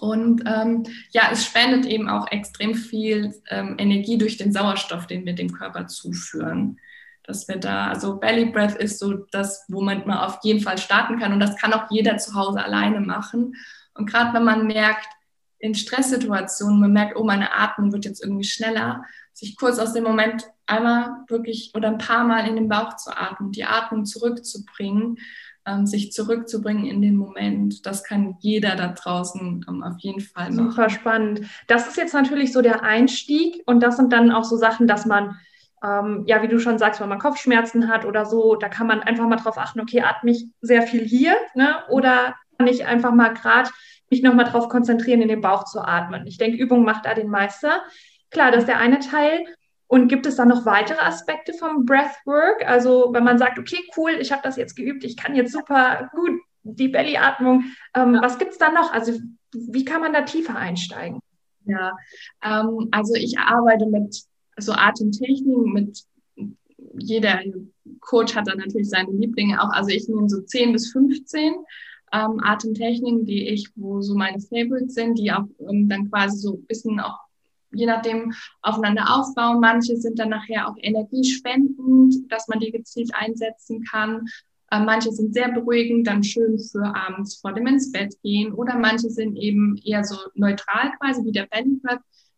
Und 0.00 0.44
ähm, 0.46 0.84
ja, 1.10 1.30
es 1.32 1.44
spendet 1.44 1.86
eben 1.86 2.08
auch 2.08 2.30
extrem 2.30 2.74
viel 2.74 3.34
ähm, 3.48 3.76
Energie 3.78 4.18
durch 4.18 4.36
den 4.36 4.52
Sauerstoff, 4.52 5.06
den 5.06 5.24
wir 5.26 5.34
dem 5.34 5.52
Körper 5.52 5.86
zuführen. 5.86 6.78
Dass 7.24 7.46
wir 7.48 7.56
da, 7.56 7.88
also 7.88 8.16
Belly 8.16 8.46
Breath 8.46 8.74
ist 8.74 8.98
so 8.98 9.12
das, 9.30 9.64
womit 9.68 10.06
man 10.06 10.18
auf 10.18 10.38
jeden 10.42 10.60
Fall 10.60 10.78
starten 10.78 11.18
kann. 11.18 11.32
Und 11.32 11.40
das 11.40 11.56
kann 11.56 11.72
auch 11.72 11.90
jeder 11.90 12.18
zu 12.18 12.34
Hause 12.34 12.62
alleine 12.62 13.00
machen. 13.00 13.54
Und 13.94 14.10
gerade 14.10 14.34
wenn 14.34 14.44
man 14.44 14.66
merkt, 14.66 15.06
in 15.58 15.74
Stresssituationen, 15.76 16.80
man 16.80 16.92
merkt, 16.92 17.16
oh, 17.16 17.22
meine 17.22 17.52
Atmung 17.52 17.92
wird 17.92 18.04
jetzt 18.04 18.22
irgendwie 18.22 18.44
schneller, 18.44 19.04
sich 19.32 19.56
kurz 19.56 19.78
aus 19.78 19.92
dem 19.92 20.02
Moment 20.02 20.44
einmal 20.66 21.24
wirklich 21.28 21.72
oder 21.74 21.88
ein 21.88 21.98
paar 21.98 22.24
Mal 22.24 22.48
in 22.48 22.56
den 22.56 22.68
Bauch 22.68 22.96
zu 22.96 23.16
atmen, 23.16 23.52
die 23.52 23.64
Atmung 23.64 24.04
zurückzubringen, 24.04 25.18
ähm, 25.64 25.86
sich 25.86 26.12
zurückzubringen 26.12 26.86
in 26.86 27.00
den 27.00 27.16
Moment. 27.16 27.86
Das 27.86 28.02
kann 28.02 28.36
jeder 28.40 28.74
da 28.74 28.88
draußen 28.88 29.64
ähm, 29.68 29.82
auf 29.84 29.98
jeden 29.98 30.20
Fall 30.20 30.50
machen. 30.50 30.70
Super 30.70 30.90
spannend. 30.90 31.42
Das 31.68 31.86
ist 31.86 31.96
jetzt 31.96 32.14
natürlich 32.14 32.52
so 32.52 32.60
der 32.60 32.82
Einstieg 32.82 33.62
und 33.66 33.80
das 33.84 33.96
sind 33.96 34.12
dann 34.12 34.32
auch 34.32 34.44
so 34.44 34.56
Sachen, 34.56 34.88
dass 34.88 35.06
man 35.06 35.36
ähm, 35.82 36.24
ja, 36.26 36.42
wie 36.42 36.48
du 36.48 36.58
schon 36.58 36.78
sagst, 36.78 37.00
wenn 37.00 37.08
man 37.08 37.18
Kopfschmerzen 37.18 37.88
hat 37.88 38.04
oder 38.04 38.24
so, 38.24 38.56
da 38.56 38.68
kann 38.68 38.86
man 38.86 39.00
einfach 39.00 39.26
mal 39.26 39.36
drauf 39.36 39.58
achten, 39.58 39.80
okay, 39.80 40.02
atme 40.02 40.30
ich 40.30 40.46
sehr 40.60 40.82
viel 40.82 41.04
hier, 41.04 41.34
ne? 41.54 41.82
Oder 41.88 42.34
kann 42.58 42.66
ich 42.68 42.86
einfach 42.86 43.12
mal 43.12 43.34
gerade 43.34 43.70
mich 44.10 44.22
nochmal 44.22 44.44
drauf 44.44 44.68
konzentrieren, 44.68 45.22
in 45.22 45.28
den 45.28 45.40
Bauch 45.40 45.64
zu 45.64 45.80
atmen. 45.80 46.26
Ich 46.26 46.38
denke, 46.38 46.58
Übung 46.58 46.84
macht 46.84 47.06
da 47.06 47.14
den 47.14 47.28
Meister. 47.28 47.82
Klar, 48.30 48.50
das 48.50 48.60
ist 48.60 48.68
der 48.68 48.78
eine 48.78 49.00
Teil. 49.00 49.44
Und 49.86 50.08
gibt 50.08 50.26
es 50.26 50.36
dann 50.36 50.48
noch 50.48 50.64
weitere 50.64 51.00
Aspekte 51.00 51.52
vom 51.52 51.84
Breathwork? 51.84 52.66
Also 52.66 53.10
wenn 53.12 53.24
man 53.24 53.38
sagt, 53.38 53.58
okay, 53.58 53.78
cool, 53.96 54.12
ich 54.12 54.32
habe 54.32 54.42
das 54.42 54.56
jetzt 54.56 54.74
geübt, 54.74 55.04
ich 55.04 55.16
kann 55.16 55.34
jetzt 55.34 55.52
super 55.52 56.10
gut 56.14 56.40
die 56.62 56.88
Bellyatmung. 56.88 57.64
Ähm, 57.94 58.14
ja. 58.14 58.22
Was 58.22 58.38
gibt 58.38 58.52
es 58.52 58.58
dann 58.58 58.74
noch? 58.74 58.92
Also 58.92 59.18
wie 59.52 59.84
kann 59.84 60.00
man 60.00 60.12
da 60.12 60.22
tiefer 60.22 60.56
einsteigen? 60.56 61.20
Ja, 61.64 61.92
ähm, 62.42 62.88
also 62.90 63.14
ich 63.14 63.38
arbeite 63.38 63.86
mit 63.86 64.24
so 64.58 64.72
Atemtechniken, 64.72 65.72
mit 65.72 66.04
jeder 66.94 67.40
Coach 68.00 68.34
hat 68.34 68.48
da 68.48 68.54
natürlich 68.54 68.88
seine 68.88 69.12
Lieblinge 69.12 69.62
auch. 69.62 69.70
Also 69.70 69.90
ich 69.90 70.08
nehme 70.08 70.28
so 70.28 70.40
10 70.40 70.72
bis 70.72 70.92
15 70.92 71.54
ähm, 72.12 72.40
Atemtechniken, 72.42 73.24
die 73.24 73.48
ich, 73.48 73.70
wo 73.76 74.02
so 74.02 74.14
meine 74.14 74.40
Favorites 74.40 74.94
sind, 74.94 75.18
die 75.18 75.32
auch 75.32 75.46
ähm, 75.68 75.88
dann 75.88 76.10
quasi 76.10 76.38
so 76.38 76.54
ein 76.54 76.66
bisschen 76.66 77.00
auch 77.00 77.18
je 77.74 77.86
nachdem 77.86 78.32
aufeinander 78.60 79.06
aufbauen. 79.08 79.60
Manche 79.60 79.96
sind 79.96 80.18
dann 80.18 80.28
nachher 80.28 80.68
auch 80.68 80.76
energiespendend, 80.78 82.30
dass 82.30 82.48
man 82.48 82.60
die 82.60 82.70
gezielt 82.70 83.12
einsetzen 83.14 83.82
kann. 83.84 84.26
Äh, 84.70 84.80
manche 84.80 85.10
sind 85.10 85.34
sehr 85.34 85.50
beruhigend, 85.50 86.06
dann 86.06 86.22
schön 86.22 86.58
für 86.58 86.94
abends 86.94 87.36
vor 87.36 87.52
dem 87.52 87.66
ins 87.66 87.90
Bett 87.90 88.14
gehen. 88.22 88.52
Oder 88.52 88.78
manche 88.78 89.10
sind 89.10 89.36
eben 89.36 89.78
eher 89.84 90.04
so 90.04 90.16
neutral 90.34 90.92
quasi 90.98 91.24
wie 91.24 91.32
der 91.32 91.46
Belly. 91.46 91.80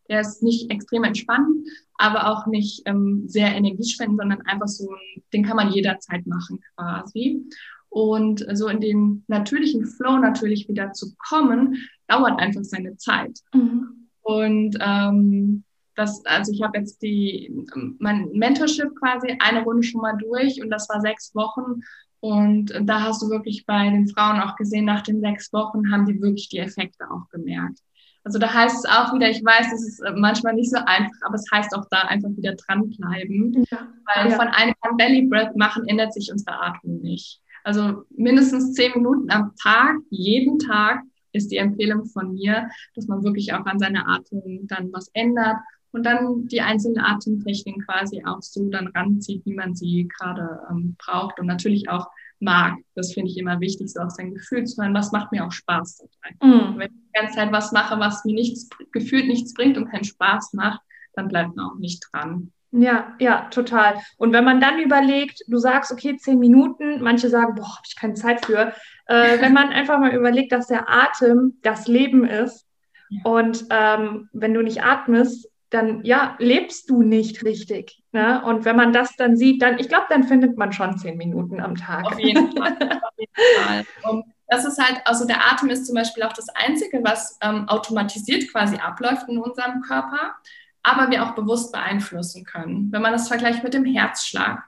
Der 0.09 0.21
ist 0.21 0.43
nicht 0.43 0.71
extrem 0.71 1.05
entspannend, 1.05 1.67
aber 1.97 2.29
auch 2.29 2.47
nicht 2.47 2.83
ähm, 2.87 3.25
sehr 3.27 3.55
energiespendend, 3.55 4.19
sondern 4.19 4.43
einfach 4.43 4.69
so, 4.69 4.95
den 5.33 5.45
kann 5.45 5.57
man 5.57 5.71
jederzeit 5.73 6.27
machen 6.27 6.61
quasi. 6.75 7.43
Und 7.89 8.45
so 8.53 8.69
in 8.69 8.81
den 8.81 9.25
natürlichen 9.29 9.87
Flow 9.87 10.19
natürlich 10.19 10.69
wieder 10.69 10.93
zu 10.93 11.15
kommen, 11.17 11.77
dauert 12.09 12.41
einfach 12.41 12.65
seine 12.65 12.97
Zeit. 12.97 13.39
Mhm. 13.55 14.09
Und 14.23 14.77
ähm, 14.81 15.65
das, 15.95 16.25
also 16.27 16.53
ich 16.53 16.63
habe 16.63 16.79
jetzt 16.79 17.03
die, 17.03 17.55
mein 17.99 18.31
Mentorship 18.33 18.95
quasi 18.99 19.37
eine 19.39 19.63
Runde 19.63 19.85
schon 19.85 20.01
mal 20.01 20.17
durch 20.17 20.61
und 20.61 20.71
das 20.71 20.89
war 20.89 21.01
sechs 21.01 21.35
Wochen. 21.35 21.83
Und 22.21 22.73
da 22.83 23.03
hast 23.03 23.23
du 23.23 23.29
wirklich 23.29 23.67
bei 23.67 23.91
den 23.91 24.09
Frauen 24.09 24.41
auch 24.41 24.57
gesehen, 24.57 24.87
nach 24.87 25.03
den 25.03 25.21
sechs 25.21 25.53
Wochen 25.53 25.93
haben 25.93 26.07
die 26.07 26.21
wirklich 26.21 26.49
die 26.49 26.59
Effekte 26.59 27.05
auch 27.11 27.29
gemerkt. 27.31 27.79
Also 28.25 28.39
da 28.39 28.53
heißt 28.53 28.85
es 28.85 28.91
auch 28.91 29.15
wieder, 29.15 29.29
ich 29.29 29.45
weiß, 29.45 29.73
es 29.73 29.87
ist 29.87 30.03
manchmal 30.17 30.55
nicht 30.55 30.71
so 30.71 30.79
einfach, 30.79 31.17
aber 31.27 31.35
es 31.35 31.45
heißt 31.53 31.75
auch 31.77 31.85
da 31.91 32.03
einfach 32.03 32.31
wieder 32.31 32.55
dranbleiben. 32.55 33.67
Ja. 33.71 33.89
Weil 34.15 34.31
ja. 34.31 34.37
von 34.37 34.49
einem 34.49 34.75
Belly 34.97 35.27
Breath 35.29 35.55
machen 35.57 35.87
ändert 35.87 36.15
sich 36.15 36.33
unsere 36.33 36.59
Atmung 36.59 37.03
nicht. 37.03 37.41
Also 37.65 38.05
mindestens 38.11 38.73
zehn 38.73 38.93
Minuten 38.95 39.31
am 39.31 39.53
Tag, 39.63 39.97
jeden 40.11 40.59
Tag 40.59 41.03
ist 41.33 41.51
die 41.51 41.59
Empfehlung 41.59 42.07
von 42.07 42.33
mir, 42.33 42.69
dass 42.95 43.09
man 43.09 43.25
wirklich 43.25 43.53
auch 43.53 43.67
an 43.67 43.79
seiner 43.79 44.09
Atmung 44.09 44.67
dann 44.69 44.93
was 44.93 45.09
ändert 45.15 45.57
und 45.93 46.05
dann 46.05 46.47
die 46.49 46.61
einzelnen 46.61 46.99
Atemtechniken 46.99 47.85
quasi 47.85 48.23
auch 48.25 48.43
so 48.43 48.69
dann 48.69 48.89
ranzieht, 48.89 49.45
wie 49.45 49.55
man 49.55 49.75
sie 49.75 50.09
gerade 50.19 50.61
ähm, 50.71 50.97
braucht 50.99 51.39
und 51.39 51.47
natürlich 51.47 51.89
auch 51.89 52.09
mag. 52.45 52.75
Das 52.95 53.13
finde 53.13 53.31
ich 53.31 53.39
immer 53.39 53.59
wichtig, 53.61 53.91
so 53.91 54.01
auch 54.01 54.11
sein 54.11 54.35
Gefühl 54.35 54.65
zu 54.65 54.81
hören, 54.81 54.95
was 54.95 55.13
macht 55.13 55.33
mir 55.33 55.45
auch 55.45 55.53
Spaß 55.53 55.99
dabei. 55.99 56.37
Mhm. 56.55 56.79
Wenn 56.79 56.89
ich 56.89 56.97
die 56.97 57.19
ganze 57.19 57.35
Zeit 57.35 57.53
was 57.53 57.73
mache, 57.73 57.99
was 57.99 58.25
mir 58.25 58.35
nichts, 58.35 58.69
gefühlt 58.93 59.27
nichts 59.27 59.55
bringt 59.55 59.77
und 59.77 59.91
keinen 59.91 60.05
Spaß 60.05 60.53
macht, 60.53 60.81
dann 61.15 61.29
bleibt 61.29 61.57
man 61.57 61.67
auch 61.67 61.79
nicht 61.79 62.05
dran. 62.13 62.53
Ja, 62.77 63.15
ja, 63.21 63.47
total. 63.51 64.01
Und 64.17 64.33
wenn 64.33 64.45
man 64.45 64.61
dann 64.61 64.81
überlegt, 64.81 65.43
du 65.47 65.59
sagst, 65.59 65.93
okay, 65.93 66.17
zehn 66.17 66.41
Minuten, 66.41 67.01
manche 67.03 67.29
sagen, 67.29 67.55
boah, 67.55 67.69
habe 67.69 67.87
ich 67.87 67.95
keine 67.95 68.15
Zeit 68.15 68.45
für. 68.45 68.73
Äh, 69.07 69.39
wenn 69.41 69.53
man 69.53 69.69
einfach 69.69 69.99
mal 70.01 70.15
überlegt, 70.15 70.51
dass 70.51 70.67
der 70.67 70.91
Atem 70.91 71.59
das 71.63 71.87
Leben 71.87 72.25
ist 72.25 72.67
ja. 73.11 73.21
und 73.31 73.65
ähm, 73.71 74.29
wenn 74.33 74.55
du 74.55 74.63
nicht 74.63 74.83
atmest, 74.83 75.49
dann 75.75 76.05
ja, 76.05 76.37
lebst 76.39 76.89
du 76.89 77.03
nicht 77.03 77.45
richtig. 77.45 78.03
Ne? 78.13 78.43
Und 78.45 78.65
wenn 78.65 78.77
man 78.77 78.93
das 78.93 79.17
dann 79.17 79.37
sieht, 79.37 79.61
dann, 79.63 79.79
ich 79.79 79.89
glaube, 79.89 80.07
dann 80.09 80.25
findet 80.25 80.57
man 80.57 80.73
schon 80.73 80.97
zehn 80.97 81.17
Minuten 81.17 81.61
am 81.61 81.75
Tag. 81.75 82.07
Auf 82.07 82.19
jeden 82.19 82.53
Fall. 82.57 82.73
Auf 82.81 83.19
jeden 83.19 83.63
Fall. 83.63 83.85
Und 84.11 84.25
das 84.49 84.65
ist 84.65 84.79
halt, 84.79 85.01
also 85.05 85.27
der 85.27 85.45
Atem 85.51 85.71
ist 85.71 85.87
zum 85.87 85.95
Beispiel 85.95 86.23
auch 86.23 86.33
das 86.33 86.49
Einzige, 86.51 87.03
was 87.03 87.39
ähm, 87.43 87.69
automatisiert 87.69 88.51
quasi 88.53 88.77
abläuft 88.77 89.29
in 89.29 89.39
unserem 89.39 89.81
Körper 89.81 90.37
aber 90.85 91.11
wir 91.11 91.25
auch 91.25 91.35
bewusst 91.35 91.73
beeinflussen 91.73 92.45
können. 92.45 92.93
Wenn 92.93 93.03
man 93.03 93.13
das 93.13 93.27
vergleicht 93.27 93.65
mit 93.65 93.75
dem 93.75 93.85
Herzschlag 93.85 94.63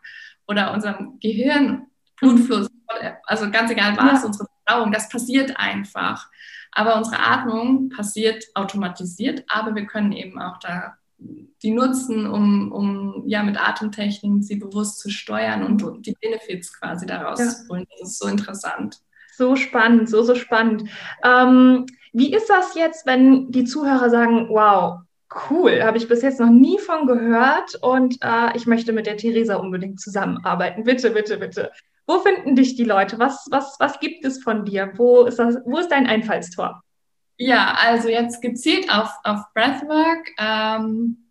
oder 0.49 0.73
unserem 0.73 1.19
Gehirn, 1.21 1.87
Blutfluss, 2.16 2.69
also 3.25 3.51
ganz 3.51 3.71
egal 3.71 3.97
was, 3.97 4.23
ja. 4.23 4.27
unsere 4.27 4.49
Verdauung, 4.64 4.90
das 4.90 5.09
passiert 5.09 5.57
einfach. 5.57 6.29
Aber 6.76 6.96
unsere 6.96 7.18
Atmung 7.20 7.88
passiert 7.88 8.44
automatisiert, 8.54 9.44
aber 9.48 9.74
wir 9.74 9.86
können 9.86 10.12
eben 10.12 10.38
auch 10.38 10.58
da 10.58 10.98
die 11.62 11.70
nutzen, 11.70 12.26
um, 12.26 12.70
um 12.70 13.22
ja 13.26 13.42
mit 13.42 13.58
Atemtechniken 13.58 14.42
sie 14.42 14.56
bewusst 14.56 15.00
zu 15.00 15.08
steuern 15.08 15.64
und, 15.64 16.06
die 16.06 16.14
Benefits 16.20 16.78
quasi 16.78 17.06
daraus 17.06 17.40
ja. 17.40 17.48
zu 17.48 17.66
holen. 17.70 17.86
Das 17.98 18.10
ist 18.10 18.18
so 18.18 18.28
interessant. 18.28 18.98
So 19.34 19.56
spannend, 19.56 20.10
so, 20.10 20.22
so 20.22 20.34
spannend. 20.34 20.90
Ähm, 21.24 21.86
wie 22.12 22.34
ist 22.34 22.50
das 22.50 22.74
jetzt, 22.74 23.06
wenn 23.06 23.50
die 23.50 23.64
Zuhörer 23.64 24.10
sagen, 24.10 24.48
wow, 24.50 25.00
Cool, 25.50 25.82
habe 25.82 25.98
ich 25.98 26.06
bis 26.06 26.22
jetzt 26.22 26.38
noch 26.38 26.50
nie 26.50 26.78
von 26.78 27.06
gehört 27.06 27.74
und 27.82 28.18
äh, 28.22 28.56
ich 28.56 28.66
möchte 28.66 28.92
mit 28.92 29.06
der 29.06 29.16
Theresa 29.16 29.56
unbedingt 29.56 30.00
zusammenarbeiten. 30.00 30.84
Bitte, 30.84 31.10
bitte, 31.10 31.36
bitte. 31.36 31.72
Wo 32.07 32.21
finden 32.21 32.55
dich 32.55 32.77
die 32.77 32.85
Leute? 32.85 33.19
Was, 33.19 33.47
was, 33.51 33.77
was 33.79 33.99
gibt 34.01 34.25
es 34.25 34.42
von 34.42 34.64
dir? 34.64 34.92
Wo 34.97 35.25
ist, 35.25 35.38
das, 35.38 35.57
wo 35.64 35.79
ist 35.79 35.88
dein 35.88 36.07
Einfallstor? 36.07 36.83
Ja, 37.38 37.77
also 37.81 38.09
jetzt 38.09 38.40
gezielt 38.40 38.90
auf, 38.90 39.11
auf 39.25 39.40
Breathwork. 39.55 40.31
Ähm, 40.38 41.27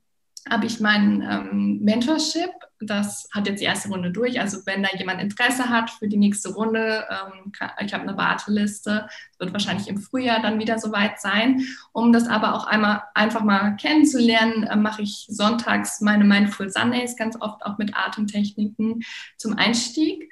habe 0.50 0.68
ich 0.68 0.80
mein 0.80 1.24
ähm, 1.24 1.80
Mentorship. 1.82 2.52
Das 2.80 3.28
hat 3.34 3.48
jetzt 3.48 3.62
die 3.62 3.66
erste 3.66 3.90
Runde 3.90 4.12
durch. 4.12 4.40
Also 4.40 4.60
wenn 4.66 4.84
da 4.84 4.90
jemand 4.96 5.20
Interesse 5.20 5.70
hat 5.70 5.90
für 5.90 6.08
die 6.08 6.18
nächste 6.18 6.54
Runde, 6.54 7.06
ähm, 7.10 7.52
kann, 7.52 7.72
ich 7.84 7.94
habe 7.94 8.04
eine 8.08 8.18
Warteliste. 8.18 9.08
Wird 9.40 9.54
wahrscheinlich 9.54 9.88
im 9.88 9.98
Frühjahr 9.98 10.42
dann 10.42 10.60
wieder 10.60 10.78
soweit 10.78 11.20
sein. 11.20 11.66
Um 11.94 12.14
das 12.14 12.28
aber 12.28 12.54
auch 12.54 12.68
einmal 12.68 13.04
einfach 13.16 13.44
mal 13.44 13.76
kennenzulernen, 13.78 14.64
äh, 14.64 14.76
mache 14.76 15.02
ich 15.02 15.26
sonntags 15.30 16.02
meine 16.02 16.26
Mindful 16.26 16.70
Sundays 16.70 17.16
ganz 17.16 17.36
oft 17.42 17.66
auch 17.66 17.80
mit 17.80 17.96
Atemtechniken 17.96 19.04
zum 19.38 19.58
Einstieg. 19.58 20.30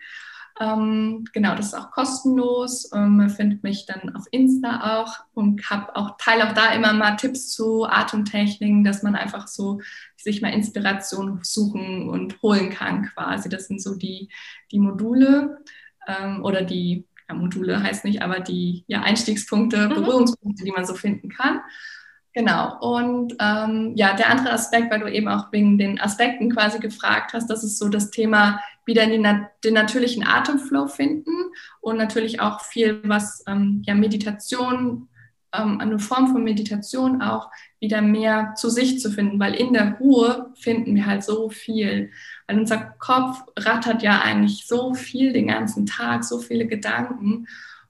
Ähm, 0.59 1.25
genau, 1.33 1.55
das 1.55 1.67
ist 1.67 1.73
auch 1.73 1.91
kostenlos. 1.91 2.91
Ähm, 2.93 3.17
man 3.17 3.29
findet 3.29 3.63
mich 3.63 3.85
dann 3.85 4.15
auf 4.15 4.25
Insta 4.31 5.01
auch 5.01 5.15
und 5.33 5.69
habe 5.69 5.95
auch 5.95 6.15
teile 6.17 6.47
auch 6.47 6.53
da 6.53 6.71
immer 6.73 6.93
mal 6.93 7.15
Tipps 7.15 7.49
zu 7.49 7.85
Atemtechniken, 7.85 8.83
dass 8.83 9.01
man 9.01 9.15
einfach 9.15 9.47
so 9.47 9.81
sich 10.15 10.41
mal 10.41 10.53
Inspiration 10.53 11.39
suchen 11.41 12.07
und 12.07 12.41
holen 12.41 12.69
kann 12.69 13.05
quasi. 13.05 13.49
Das 13.49 13.67
sind 13.67 13.81
so 13.81 13.95
die, 13.95 14.29
die 14.71 14.79
Module 14.79 15.57
ähm, 16.07 16.43
oder 16.43 16.61
die 16.61 17.07
ja, 17.27 17.35
Module 17.35 17.81
heißt 17.81 18.05
nicht, 18.05 18.21
aber 18.21 18.39
die 18.39 18.85
ja, 18.87 19.01
Einstiegspunkte, 19.01 19.89
mhm. 19.89 19.93
Berührungspunkte, 19.93 20.63
die 20.63 20.71
man 20.71 20.85
so 20.85 20.93
finden 20.93 21.29
kann. 21.29 21.61
Genau. 22.33 22.79
Und 22.79 23.35
ähm, 23.39 23.93
ja, 23.95 24.15
der 24.15 24.29
andere 24.29 24.53
Aspekt, 24.53 24.91
weil 24.91 24.99
du 24.99 25.11
eben 25.11 25.27
auch 25.27 25.51
wegen 25.51 25.77
den 25.77 26.01
Aspekten 26.01 26.51
quasi 26.51 26.79
gefragt 26.79 27.33
hast, 27.33 27.47
das 27.47 27.63
ist 27.63 27.77
so 27.77 27.89
das 27.89 28.09
Thema 28.09 28.59
wieder 28.85 29.05
den, 29.05 29.25
den 29.63 29.73
natürlichen 29.73 30.25
Atemflow 30.25 30.87
finden 30.87 31.31
und 31.79 31.97
natürlich 31.97 32.41
auch 32.41 32.61
viel, 32.61 33.01
was 33.03 33.43
ähm, 33.47 33.83
ja 33.85 33.93
Meditation, 33.93 35.09
ähm, 35.53 35.79
eine 35.79 35.99
Form 35.99 36.31
von 36.31 36.43
Meditation 36.43 37.21
auch 37.21 37.51
wieder 37.79 38.01
mehr 38.01 38.55
zu 38.55 38.69
sich 38.69 38.99
zu 38.99 39.11
finden, 39.11 39.39
weil 39.39 39.53
in 39.53 39.71
der 39.71 39.97
Ruhe 39.99 40.51
finden 40.55 40.95
wir 40.95 41.05
halt 41.05 41.23
so 41.23 41.49
viel. 41.49 42.11
Weil 42.47 42.59
unser 42.59 42.95
Kopf 42.97 43.43
rattert 43.57 44.01
ja 44.01 44.21
eigentlich 44.21 44.65
so 44.65 44.95
viel 44.95 45.33
den 45.33 45.47
ganzen 45.47 45.85
Tag, 45.85 46.23
so 46.23 46.39
viele 46.39 46.65
Gedanken 46.65 47.45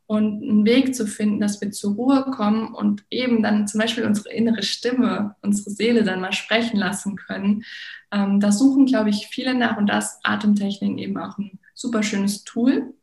und 0.06 0.44
einen 0.44 0.66
Weg 0.66 0.96
zu 0.96 1.08
finden, 1.08 1.40
dass 1.40 1.62
wir 1.62 1.72
zur 1.72 1.96
Ruhe 1.96 2.26
kommen 2.32 2.74
und 2.74 3.04
eben 3.10 3.42
dann 3.42 3.68
zum 3.68 3.80
Beispiel 3.80 4.06
unsere 4.06 4.30
innere 4.34 4.64
Stimme, 4.64 5.36
unsere 5.42 5.70
Seele 5.70 6.04
dann 6.04 6.22
mal 6.22 6.34
sprechen 6.34 6.78
lassen 6.78 7.16
können. 7.16 7.64
Ähm, 8.12 8.40
da 8.40 8.52
suchen, 8.52 8.86
glaube 8.86 9.10
ich, 9.10 9.28
viele 9.28 9.54
nach 9.54 9.78
und 9.78 9.88
das 9.88 10.20
Atemtechnik 10.24 10.98
eben 11.00 11.18
auch 11.18 11.38
ein 11.38 11.60
super 11.74 12.04
schönes 12.04 12.44
Tool, 12.44 12.94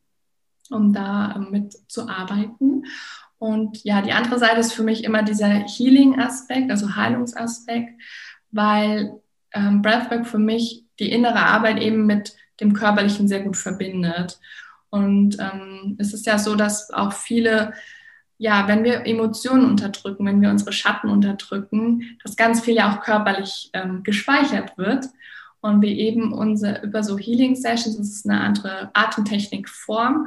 um 0.71 0.93
da 0.93 1.35
ähm, 1.37 1.49
mit 1.51 1.73
zu 1.89 2.09
arbeiten. 2.09 2.85
Und 3.39 3.83
ja, 3.85 4.03
die 4.03 4.13
andere 4.13 4.39
Seite 4.39 4.61
ist 4.61 4.75
für 4.75 4.83
mich 4.83 5.03
immer 5.03 5.23
dieser 5.23 5.49
Healing-Aspekt, 5.49 6.71
also 6.71 6.95
Heilungsaspekt, 6.95 7.99
weil 8.51 9.19
ähm, 9.53 9.81
Breathwork 9.81 10.27
für 10.27 10.39
mich 10.39 10.85
die 10.99 11.11
innere 11.11 11.41
Arbeit 11.47 11.81
eben 11.81 12.05
mit 12.05 12.37
dem 12.61 12.75
Körperlichen 12.75 13.27
sehr 13.27 13.41
gut 13.41 13.57
verbindet. 13.57 14.39
Und 14.91 15.39
ähm, 15.39 15.97
es 15.99 16.13
ist 16.13 16.27
ja 16.27 16.39
so, 16.39 16.57
dass 16.57 16.93
auch 16.93 17.13
viele, 17.13 17.73
ja, 18.39 18.67
wenn 18.69 18.85
wir 18.85 19.07
Emotionen 19.07 19.65
unterdrücken, 19.65 20.27
wenn 20.27 20.43
wir 20.43 20.51
unsere 20.51 20.73
Schatten 20.73 21.09
unterdrücken, 21.09 22.19
dass 22.23 22.37
ganz 22.37 22.61
viel 22.61 22.75
ja 22.75 22.93
auch 22.93 23.01
körperlich 23.01 23.71
ähm, 23.73 24.03
gespeichert 24.03 24.77
wird. 24.77 25.07
Und 25.63 25.83
wir 25.83 25.91
eben 25.91 26.33
unsere, 26.33 26.83
über 26.83 27.03
so 27.03 27.19
Healing 27.19 27.55
Sessions, 27.55 27.99
das 27.99 28.09
ist 28.09 28.29
eine 28.29 28.41
andere 28.41 28.91
Atemtechnikform, 28.95 30.27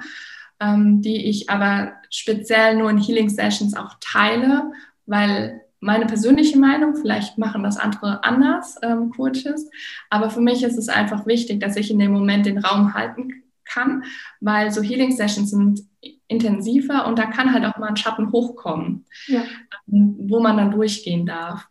ähm, 0.59 1.01
die 1.01 1.25
ich 1.25 1.49
aber 1.49 1.93
speziell 2.09 2.77
nur 2.77 2.89
in 2.89 2.99
Healing 2.99 3.29
Sessions 3.29 3.75
auch 3.75 3.95
teile, 3.99 4.71
weil 5.07 5.61
meine 5.79 6.05
persönliche 6.05 6.57
Meinung, 6.57 6.95
vielleicht 6.95 7.37
machen 7.37 7.63
das 7.63 7.77
andere 7.77 8.23
anders, 8.23 8.77
ähm, 8.83 9.09
Coaches, 9.09 9.69
aber 10.09 10.29
für 10.29 10.39
mich 10.39 10.63
ist 10.63 10.77
es 10.77 10.87
einfach 10.87 11.25
wichtig, 11.25 11.59
dass 11.59 11.75
ich 11.75 11.91
in 11.91 11.99
dem 11.99 12.13
Moment 12.13 12.45
den 12.45 12.59
Raum 12.59 12.93
halten 12.93 13.42
kann 13.73 14.03
weil 14.39 14.71
so 14.71 14.81
Healing 14.81 15.11
Sessions 15.11 15.51
sind 15.51 15.81
intensiver 16.27 17.07
und 17.07 17.17
da 17.17 17.25
kann 17.25 17.53
halt 17.53 17.65
auch 17.65 17.77
mal 17.77 17.89
ein 17.89 17.97
Schatten 17.97 18.31
hochkommen, 18.31 19.05
ja. 19.27 19.43
Ähm, 19.91 20.15
wo 20.19 20.39
man 20.39 20.57
dann 20.57 20.71
durchgehen 20.71 21.25
darf. 21.25 21.67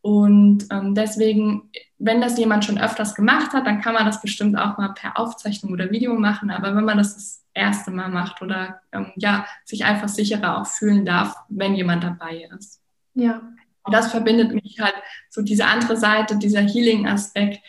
Und 0.00 0.66
ähm, 0.70 0.94
deswegen, 0.94 1.70
wenn 1.98 2.20
das 2.20 2.38
jemand 2.38 2.64
schon 2.64 2.78
öfters 2.78 3.14
gemacht 3.14 3.52
hat, 3.52 3.66
dann 3.66 3.80
kann 3.80 3.94
man 3.94 4.06
das 4.06 4.22
bestimmt 4.22 4.56
auch 4.56 4.78
mal 4.78 4.94
per 4.94 5.18
Aufzeichnung 5.18 5.72
oder 5.72 5.90
Video 5.90 6.14
machen. 6.14 6.50
Aber 6.50 6.76
wenn 6.76 6.84
man 6.84 6.98
das 6.98 7.14
das 7.14 7.44
erste 7.54 7.90
Mal 7.90 8.08
macht 8.08 8.40
oder 8.40 8.80
ähm, 8.92 9.12
ja, 9.16 9.46
sich 9.64 9.84
einfach 9.84 10.08
sicherer 10.08 10.60
auch 10.60 10.66
fühlen 10.66 11.04
darf, 11.04 11.34
wenn 11.48 11.74
jemand 11.74 12.04
dabei 12.04 12.48
ist. 12.56 12.80
Ja. 13.14 13.42
Und 13.82 13.92
das 13.92 14.10
verbindet 14.10 14.52
mich 14.52 14.78
halt 14.80 14.94
so 15.30 15.42
diese 15.42 15.66
andere 15.66 15.96
Seite, 15.96 16.38
dieser 16.38 16.60
Healing-Aspekt 16.60 17.60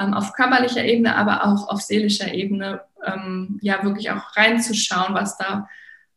ähm, 0.00 0.14
auf 0.14 0.32
körperlicher 0.32 0.84
Ebene, 0.84 1.14
aber 1.14 1.44
auch 1.44 1.68
auf 1.68 1.82
seelischer 1.82 2.32
Ebene, 2.32 2.82
ähm, 3.04 3.58
ja 3.62 3.84
wirklich 3.84 4.10
auch 4.10 4.36
reinzuschauen, 4.36 5.14
was 5.14 5.36
da 5.36 5.68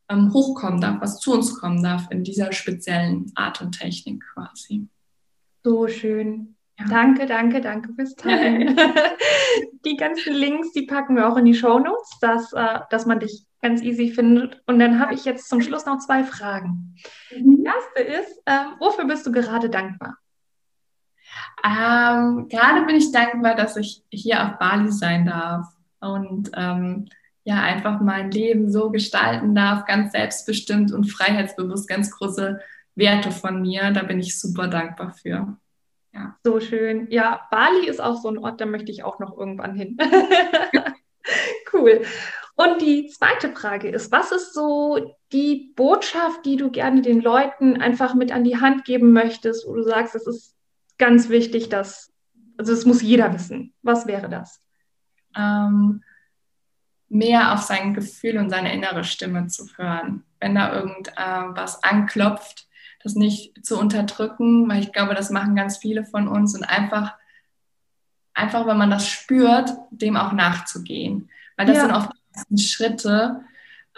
ähm, 0.08 0.32
hochkommen 0.32 0.80
darf, 0.80 1.00
was 1.00 1.20
zu 1.20 1.32
uns 1.32 1.58
kommen 1.58 1.82
darf 1.82 2.10
in 2.10 2.24
dieser 2.24 2.52
speziellen 2.52 3.32
Atemtechnik 3.34 4.22
quasi. 4.32 4.88
So 5.62 5.88
schön. 5.88 6.56
Ja. 6.78 6.86
Danke, 6.88 7.26
danke, 7.26 7.60
danke 7.60 7.94
fürs 7.94 8.14
Teilen. 8.14 8.76
die 9.84 9.96
ganzen 9.96 10.34
Links, 10.34 10.72
die 10.72 10.82
packen 10.82 11.16
wir 11.16 11.28
auch 11.28 11.36
in 11.36 11.44
die 11.44 11.54
Show 11.54 11.78
Notes, 11.78 12.18
dass, 12.20 12.52
äh, 12.52 12.80
dass 12.90 13.06
man 13.06 13.20
dich 13.20 13.46
ganz 13.62 13.80
easy 13.82 14.10
findet. 14.10 14.60
Und 14.66 14.78
dann 14.78 14.98
habe 14.98 15.14
ich 15.14 15.24
jetzt 15.24 15.48
zum 15.48 15.62
Schluss 15.62 15.86
noch 15.86 15.98
zwei 15.98 16.24
Fragen. 16.24 16.96
Mhm. 17.34 17.56
Die 17.56 17.64
erste 17.64 18.02
ist, 18.02 18.42
äh, 18.44 18.64
wofür 18.78 19.06
bist 19.06 19.26
du 19.26 19.32
gerade 19.32 19.70
dankbar? 19.70 20.18
Ähm, 21.64 22.48
gerade 22.48 22.84
bin 22.86 22.96
ich 22.96 23.10
dankbar, 23.12 23.54
dass 23.54 23.76
ich 23.76 24.02
hier 24.10 24.44
auf 24.44 24.58
Bali 24.58 24.92
sein 24.92 25.26
darf 25.26 25.66
und 26.00 26.50
ähm, 26.54 27.08
ja, 27.44 27.62
einfach 27.62 28.00
mein 28.00 28.30
Leben 28.30 28.70
so 28.70 28.90
gestalten 28.90 29.54
darf, 29.54 29.84
ganz 29.84 30.12
selbstbestimmt 30.12 30.92
und 30.92 31.04
freiheitsbewusst, 31.10 31.88
ganz 31.88 32.10
große 32.10 32.60
Werte 32.94 33.30
von 33.30 33.60
mir. 33.60 33.90
Da 33.92 34.02
bin 34.02 34.18
ich 34.18 34.38
super 34.38 34.68
dankbar 34.68 35.12
für. 35.12 35.56
Ja. 36.12 36.36
So 36.44 36.60
schön. 36.60 37.08
Ja, 37.10 37.46
Bali 37.50 37.86
ist 37.86 38.00
auch 38.00 38.16
so 38.16 38.28
ein 38.28 38.38
Ort, 38.38 38.60
da 38.60 38.66
möchte 38.66 38.92
ich 38.92 39.02
auch 39.02 39.18
noch 39.18 39.36
irgendwann 39.36 39.74
hin. 39.74 39.98
cool. 41.72 42.02
Und 42.56 42.80
die 42.80 43.08
zweite 43.08 43.50
Frage 43.50 43.88
ist, 43.88 44.12
was 44.12 44.30
ist 44.30 44.54
so 44.54 45.16
die 45.32 45.72
Botschaft, 45.74 46.46
die 46.46 46.56
du 46.56 46.70
gerne 46.70 47.02
den 47.02 47.20
Leuten 47.20 47.80
einfach 47.80 48.14
mit 48.14 48.30
an 48.30 48.44
die 48.44 48.60
Hand 48.60 48.84
geben 48.84 49.12
möchtest, 49.12 49.66
wo 49.66 49.74
du 49.74 49.82
sagst, 49.82 50.14
es 50.14 50.26
ist 50.26 50.53
ganz 50.98 51.28
wichtig, 51.28 51.68
dass, 51.68 52.12
also 52.56 52.72
es 52.72 52.86
muss 52.86 53.02
jeder 53.02 53.32
wissen. 53.32 53.74
Was 53.82 54.06
wäre 54.06 54.28
das? 54.28 54.64
ähm, 55.36 56.02
mehr 57.08 57.52
auf 57.52 57.60
sein 57.60 57.94
Gefühl 57.94 58.38
und 58.38 58.50
seine 58.50 58.72
innere 58.72 59.04
Stimme 59.04 59.46
zu 59.46 59.66
hören. 59.76 60.24
Wenn 60.40 60.54
da 60.54 60.74
irgendwas 60.74 61.76
äh, 61.76 61.88
anklopft, 61.88 62.66
das 63.02 63.14
nicht 63.14 63.64
zu 63.64 63.78
unterdrücken, 63.78 64.68
weil 64.68 64.80
ich 64.80 64.92
glaube, 64.92 65.14
das 65.14 65.30
machen 65.30 65.56
ganz 65.56 65.76
viele 65.76 66.04
von 66.04 66.26
uns 66.26 66.54
und 66.54 66.64
einfach, 66.64 67.14
einfach, 68.32 68.66
wenn 68.66 68.78
man 68.78 68.90
das 68.90 69.06
spürt, 69.06 69.70
dem 69.90 70.16
auch 70.16 70.32
nachzugehen. 70.32 71.30
Weil 71.56 71.66
das 71.66 71.76
ja. 71.76 71.82
sind 71.82 71.94
oft 71.94 72.10
die 72.48 72.62
Schritte 72.62 73.42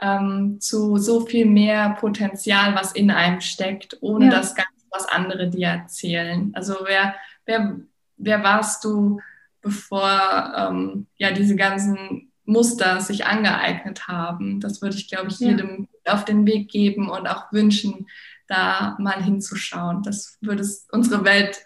ähm, 0.02 0.60
zu 0.60 0.98
so 0.98 1.24
viel 1.24 1.46
mehr 1.46 1.90
Potenzial, 2.00 2.74
was 2.74 2.92
in 2.92 3.10
einem 3.10 3.40
steckt, 3.40 3.96
ohne 4.02 4.26
ja. 4.26 4.30
das 4.32 4.54
Ganze, 4.54 4.72
was 4.90 5.06
andere 5.06 5.48
dir 5.48 5.68
erzählen. 5.68 6.52
Also 6.54 6.76
wer, 6.84 7.14
wer, 7.44 7.76
wer 8.16 8.42
warst 8.42 8.84
du? 8.84 9.20
bevor 9.66 10.54
ähm, 10.56 11.06
ja 11.16 11.32
diese 11.32 11.56
ganzen 11.56 12.30
Muster 12.44 13.00
sich 13.00 13.26
angeeignet 13.26 14.06
haben. 14.06 14.60
Das 14.60 14.80
würde 14.80 14.94
ich, 14.94 15.08
glaube 15.08 15.26
ich, 15.28 15.40
jedem 15.40 15.88
ja. 16.06 16.14
auf 16.14 16.24
den 16.24 16.46
Weg 16.46 16.70
geben 16.70 17.10
und 17.10 17.26
auch 17.26 17.50
wünschen, 17.50 18.06
da 18.46 18.96
mal 19.00 19.20
hinzuschauen. 19.20 20.04
Das 20.04 20.38
würde 20.40 20.64
unsere 20.92 21.24
Welt 21.24 21.60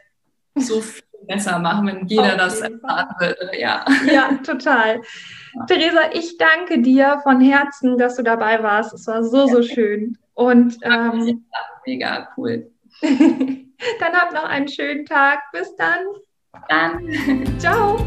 so 0.55 0.81
viel 0.81 1.03
besser 1.29 1.59
machen, 1.59 1.87
wenn 1.89 2.07
jeder 2.07 2.39
das 2.39 2.61
erfahren 2.61 3.15
würde. 3.19 3.51
Ja, 3.59 3.85
ja 4.11 4.35
total. 4.43 5.03
Ja. 5.55 5.67
Theresa, 5.67 6.01
ich 6.15 6.39
danke 6.39 6.81
dir 6.81 7.21
von 7.23 7.43
Herzen, 7.43 7.99
dass 7.99 8.17
du 8.17 8.23
dabei 8.23 8.63
warst. 8.63 8.95
Es 8.95 9.07
war 9.07 9.23
so, 9.23 9.47
so 9.47 9.63
schön. 9.63 10.17
Und 10.33 10.79
ähm, 10.81 11.45
mega 11.85 12.31
cool. 12.39 12.71
dann 14.01 14.13
habt 14.13 14.33
noch 14.33 14.45
einen 14.45 14.69
schönen 14.69 15.07
Tag. 15.07 15.41
Bis 15.53 15.75
dann. 15.77 16.05
Dann. 16.69 17.59
Ciao. 17.59 17.99